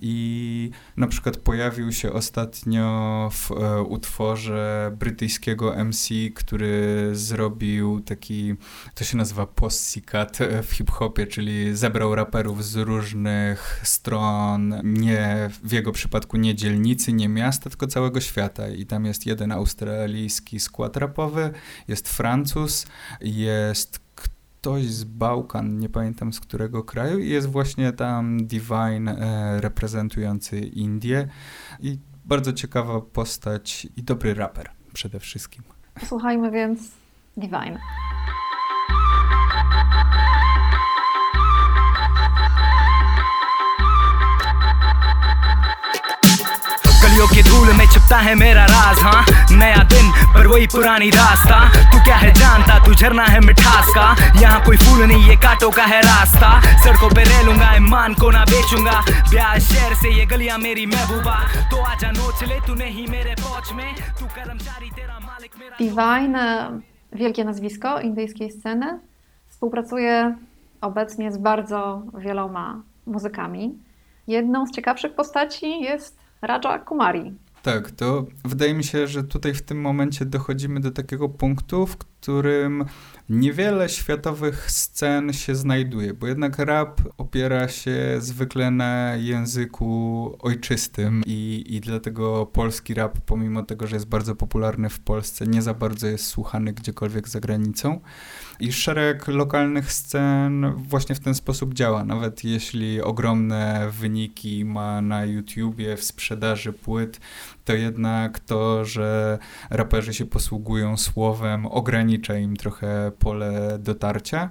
[0.00, 8.54] i na przykład pojawił się ostatnio w e, utworze brytyjskiego MC, który zrobił taki,
[8.94, 15.92] to się nazywa post-cut w hip-hopie, czyli zebrał raperów z różnych stron, nie w jego
[15.92, 18.68] przypadku nie dzielnicy, nie miasta, tylko całego świata.
[18.68, 21.50] I tam jest jeden australijski skład rapowy,
[21.88, 22.86] jest Francuz,
[23.20, 24.05] jest
[24.66, 30.60] ktoś z Bałkan, nie pamiętam z którego kraju i jest właśnie tam Divine e, reprezentujący
[30.60, 31.28] Indię
[31.80, 35.62] i bardzo ciekawa postać i dobry raper przede wszystkim.
[36.04, 36.90] Słuchajmy więc
[37.36, 37.78] Divine.
[47.25, 49.25] गलियों के धूल में छिपता है मेरा राज हाँ
[49.57, 51.59] नया दिन पर वही पुरानी रास्ता
[51.91, 54.07] तू क्या है जानता तू झरना है मिठास का
[54.41, 56.49] यहाँ कोई फूल नहीं ये कांटों का है रास्ता
[56.85, 58.99] सड़कों पे रह लूंगा ईमान को ना बेचूंगा
[59.31, 61.35] ब्याह शहर से ये गलियां मेरी महबूबा
[61.71, 66.35] तो आजा नोच ले तू नहीं मेरे पहुंच में तू कर्मचारी तेरा मालिक मेरा Divine,
[66.35, 68.99] e, wielkie nazwisko indyjskiej sceny,
[69.49, 70.35] współpracuje
[70.81, 73.79] obecnie z bardzo wieloma muzykami.
[74.27, 77.34] Jedną z ciekawszych postaci jest Raja Kumari.
[77.62, 81.96] Tak, to wydaje mi się, że tutaj w tym momencie dochodzimy do takiego punktu, w
[81.96, 82.15] którym
[83.28, 91.64] niewiele światowych scen się znajduje, bo jednak rap opiera się zwykle na języku ojczystym i,
[91.68, 96.06] i dlatego polski rap, pomimo tego, że jest bardzo popularny w Polsce, nie za bardzo
[96.06, 98.00] jest słuchany gdziekolwiek za granicą.
[98.60, 102.04] I szereg lokalnych scen właśnie w ten sposób działa.
[102.04, 107.20] Nawet jeśli ogromne wyniki ma na YouTubie w sprzedaży płyt,
[107.66, 109.38] to jednak to, że
[109.70, 114.50] raperzy się posługują słowem, ogranicza im trochę pole dotarcia.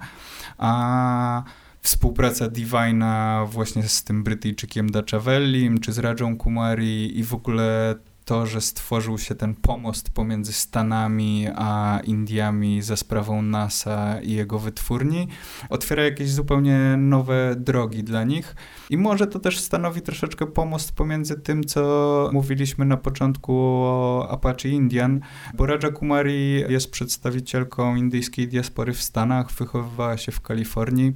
[0.57, 1.43] A
[1.81, 7.95] współpraca Divina właśnie z tym Brytyjczykiem Dachavellim, czy z Rają Kumari i w ogóle
[8.26, 14.60] to, że stworzył się ten pomost pomiędzy Stanami a Indiami za sprawą NASA i jego
[14.60, 15.27] wytwórni,
[15.69, 18.56] otwiera jakieś zupełnie nowe drogi dla nich.
[18.89, 23.53] I może to też stanowi troszeczkę pomost pomiędzy tym, co mówiliśmy na początku
[23.84, 25.19] o Apache Indian,
[25.53, 31.14] bo Raja Kumari jest przedstawicielką indyjskiej diaspory w Stanach, wychowywała się w Kalifornii.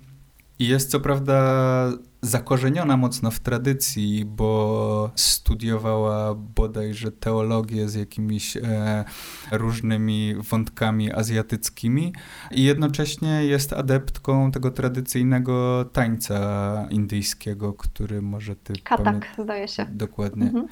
[0.59, 1.39] I jest co prawda
[2.21, 9.05] zakorzeniona mocno w tradycji, bo studiowała bodajże teologię z jakimiś e,
[9.51, 12.13] różnymi wątkami azjatyckimi
[12.51, 19.85] i jednocześnie jest adeptką tego tradycyjnego tańca indyjskiego, który może ty Katak, zdaje się.
[19.85, 20.45] Dokładnie.
[20.45, 20.67] Mhm.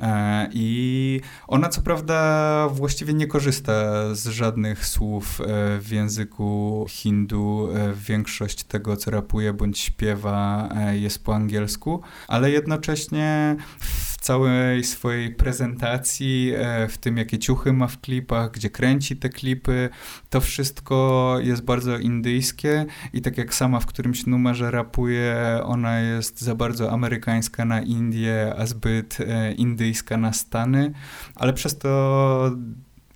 [0.00, 3.72] E, I ona co prawda właściwie nie korzysta
[4.14, 5.44] z żadnych słów e,
[5.80, 7.68] w języku hindu.
[7.74, 15.34] E, Większość tego, co rapuje bądź śpiewa, jest po angielsku, ale jednocześnie w całej swojej
[15.34, 19.88] prezentacji, e, w tym jakie ciuchy ma w klipach, gdzie kręci te klipy,
[20.30, 26.40] to wszystko jest bardzo indyjskie i tak jak sama w którymś numerze rapuje, ona jest
[26.40, 30.92] za bardzo amerykańska na Indię, a zbyt e, indyjska na Stany,
[31.34, 32.50] ale przez to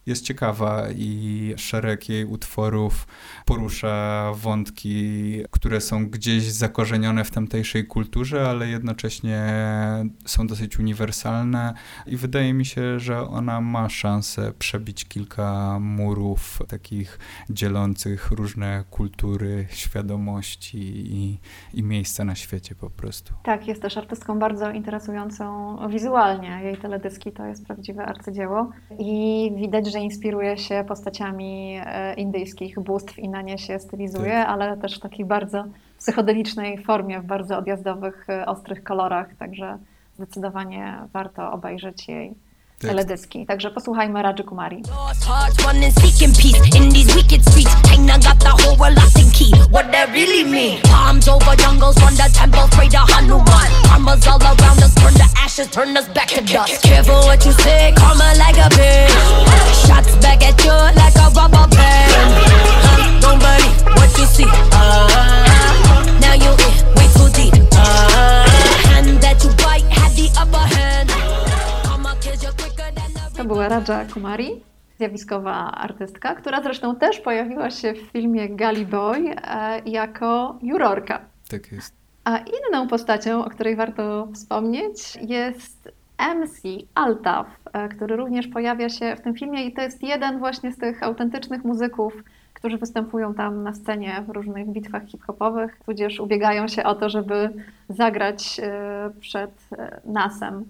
[0.06, 3.06] jest ciekawa i szereg jej utworów
[3.46, 9.42] porusza wątki, które są gdzieś zakorzenione w tamtejszej kulturze, ale jednocześnie
[10.26, 11.74] są dosyć uniwersalne
[12.06, 17.18] i wydaje mi się, że ona ma szansę przebić kilka murów takich
[17.50, 20.78] dzielących różne kultury, świadomości
[21.14, 21.38] i,
[21.74, 23.34] i miejsca na świecie po prostu.
[23.42, 26.60] Tak, jest też artystką bardzo interesującą wizualnie.
[26.64, 33.18] Jej teledyski to jest prawdziwe arcydzieło i widać, że inspiruje się postaciami e, indyjskich bóstw
[33.18, 34.48] i na nie się stylizuje, Tak.
[34.48, 35.64] ale też w takiej bardzo
[35.98, 39.78] psychodelicznej formie, w bardzo odjazdowych, e, ostrych kolorach, także
[40.14, 42.34] zdecydowanie warto obejrzeć jej.
[42.88, 43.46] teledyski.
[43.46, 44.82] Także posłuchajmy Radży Kumari.
[66.20, 66.56] Now you
[67.14, 67.54] too deep.
[69.02, 71.31] hand that you bite had the upper hand.
[73.42, 74.60] To była Raja Kumari,
[74.98, 81.20] zjawiskowa artystka, która zresztą też pojawiła się w filmie Gully Boy e, jako jurorka.
[81.50, 81.94] Tak jest.
[82.24, 86.62] A inną postacią, o której warto wspomnieć, jest MC
[86.94, 90.78] Altaf, e, który również pojawia się w tym filmie i to jest jeden właśnie z
[90.78, 92.24] tych autentycznych muzyków,
[92.54, 97.50] którzy występują tam na scenie w różnych bitwach hip-hopowych, tudzież ubiegają się o to, żeby
[97.88, 99.50] zagrać e, przed
[100.04, 100.64] NASem.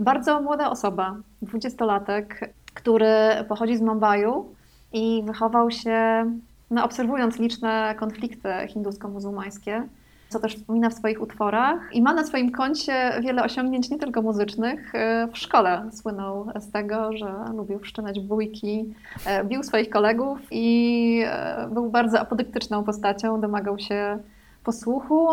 [0.00, 3.08] Bardzo młoda osoba, dwudziestolatek, który
[3.48, 4.46] pochodzi z Mumbaiu
[4.92, 6.24] i wychował się,
[6.70, 9.82] no, obserwując liczne konflikty hindusko-muzułmańskie
[10.28, 11.80] co też wspomina w swoich utworach.
[11.92, 14.94] I ma na swoim koncie wiele osiągnięć, nie tylko muzycznych.
[14.94, 18.94] E, w szkole słynął z tego, że lubił wszczynać bójki,
[19.26, 24.18] e, bił swoich kolegów i e, był bardzo apodyktyczną postacią, domagał się
[24.64, 25.28] posłuchu.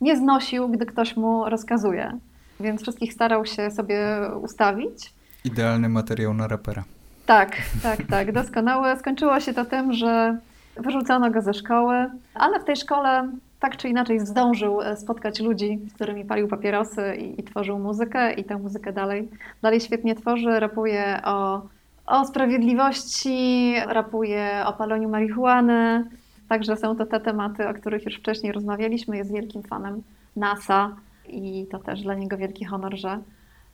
[0.00, 2.18] Nie znosił, gdy ktoś mu rozkazuje,
[2.60, 5.12] więc wszystkich starał się sobie ustawić.
[5.44, 6.84] Idealny materiał na rapera.
[7.26, 8.96] Tak, tak, tak, doskonałe.
[8.96, 10.38] Skończyło się to tym, że
[10.76, 13.28] wyrzucono go ze szkoły, ale w tej szkole
[13.60, 18.32] tak czy inaczej zdążył e, spotkać ludzi, z którymi palił papierosy i, i, tworzył muzykę
[18.32, 19.28] i tę muzykę dalej,
[19.62, 21.62] dalej świetnie tworzy, rapuje o,
[22.06, 26.04] o sprawiedliwości, rapuje o paleniu marihuany,
[26.48, 30.02] także są to te tematy, o których już wcześniej rozmawialiśmy, jest wielkim fanem
[30.36, 30.96] NASA
[31.30, 33.22] i to też dla niego wielki honor, że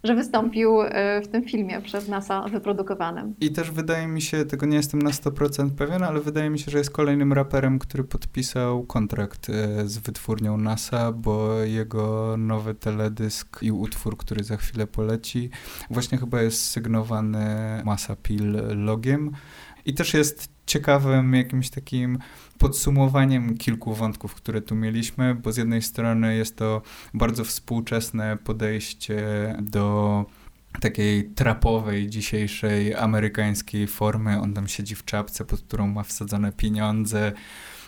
[0.04, 3.34] że wystąpił e, w tym filmie przez NASA wyprodukowanym.
[3.40, 6.70] I też wydaje mi się, tego nie jestem na 100% pewien, ale wydaje mi się,
[6.70, 13.62] że jest kolejnym raperem, który podpisał kontrakt e, z wytwórnią NASA, bo jego nowy teledysk
[13.62, 15.50] i utwór, który za chwilę poleci,
[15.90, 17.46] właśnie chyba jest sygnowany
[17.84, 18.52] Masa Pil
[18.84, 19.32] logiem.
[19.86, 22.18] I też jest ciekawym jakimś takim
[22.58, 26.82] podsumowaniem kilku wątków, które tu mieliśmy, bo z jednej strony jest to
[27.14, 29.22] bardzo współczesne podejście
[29.62, 30.24] do
[30.80, 34.40] takiej trapowej, dzisiejszej amerykańskiej formy.
[34.40, 37.32] On tam siedzi w czapce, pod którą ma wsadzone pieniądze,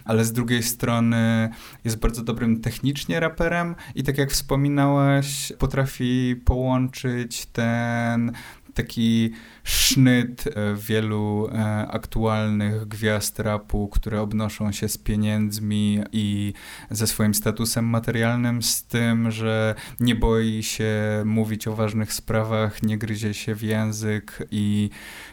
[0.05, 1.49] ale z drugiej strony
[1.85, 8.33] jest bardzo dobrym technicznie raperem i tak jak wspominałaś, potrafi połączyć ten
[8.74, 9.31] taki
[9.65, 16.53] sznyt e, wielu e, aktualnych gwiazd rapu, które obnoszą się z pieniędzmi i
[16.90, 20.93] ze swoim statusem materialnym, z tym, że nie boi się
[21.24, 24.90] mówić o ważnych sprawach, nie gryzie się w język i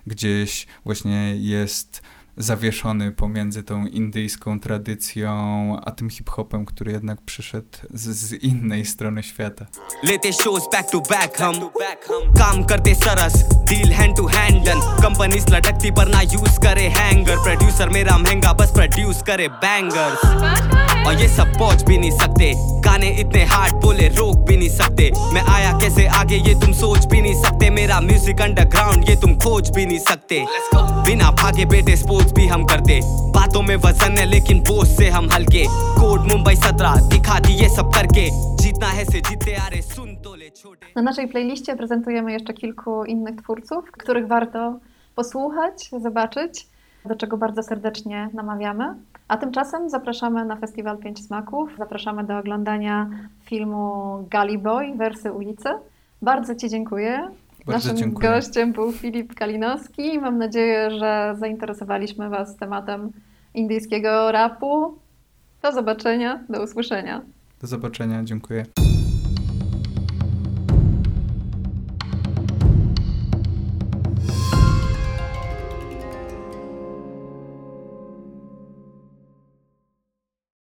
[0.07, 2.02] gdzieś właśnie jest
[2.37, 5.31] zawieszony pomiędzy tą indyjską tradycją,
[5.85, 9.67] a tym hip-hopem, który jednak przyszedł z, z innej strony świata.
[10.05, 11.55] Lete shows back to back हम
[12.39, 13.35] काम करते सरस
[13.69, 14.69] deal hand to hand
[15.03, 20.25] companies लटकती पर ना यूज करे hanger producer मेरा महंगा बस प्रोड्यूस करे बैंगर्स
[21.07, 22.53] और ये सब पहुंच भी नहीं सकते
[22.85, 27.07] गाने इतने हार्ड बोले रोक भी नहीं सकते मैं आया कैसे आगे ये तुम सोच
[27.12, 30.45] भी नहीं सकते मेरा म्यूजिक अंडरग्राउंड ये तुम खोज भी नहीं सकते
[31.07, 33.01] बिना भागे बेटे स्पोर्ट्स भी हम करते
[33.35, 35.65] बातों में वजन है लेकिन बोझ से हम हल्के
[36.01, 38.29] कोड मुंबई सत्रह दिखा दी ये सब करके
[38.62, 42.53] जीतना है से जीते आ रहे सुन तो ले छोटे Na naszej playliście prezentujemy jeszcze
[42.53, 44.79] kilku innych twórców, których warto
[45.15, 46.67] posłuchać, zobaczyć,
[47.05, 48.95] do czego bardzo serdecznie namawiamy.
[49.29, 51.71] A tymczasem zapraszamy na Festiwal Pięć Smaków.
[51.79, 53.09] Zapraszamy do oglądania
[53.45, 53.85] filmu
[54.31, 55.69] Gali Boy, Wersy ulicy.
[56.23, 57.29] Bardzo Ci dziękuję.
[57.66, 58.30] Bardzo Naszym dziękuję.
[58.30, 60.20] gościem był Filip Kalinowski.
[60.20, 63.12] Mam nadzieję, że zainteresowaliśmy Was tematem
[63.54, 64.98] indyjskiego rapu.
[65.62, 67.22] Do zobaczenia, do usłyszenia.
[67.62, 68.66] Do zobaczenia, dziękuję.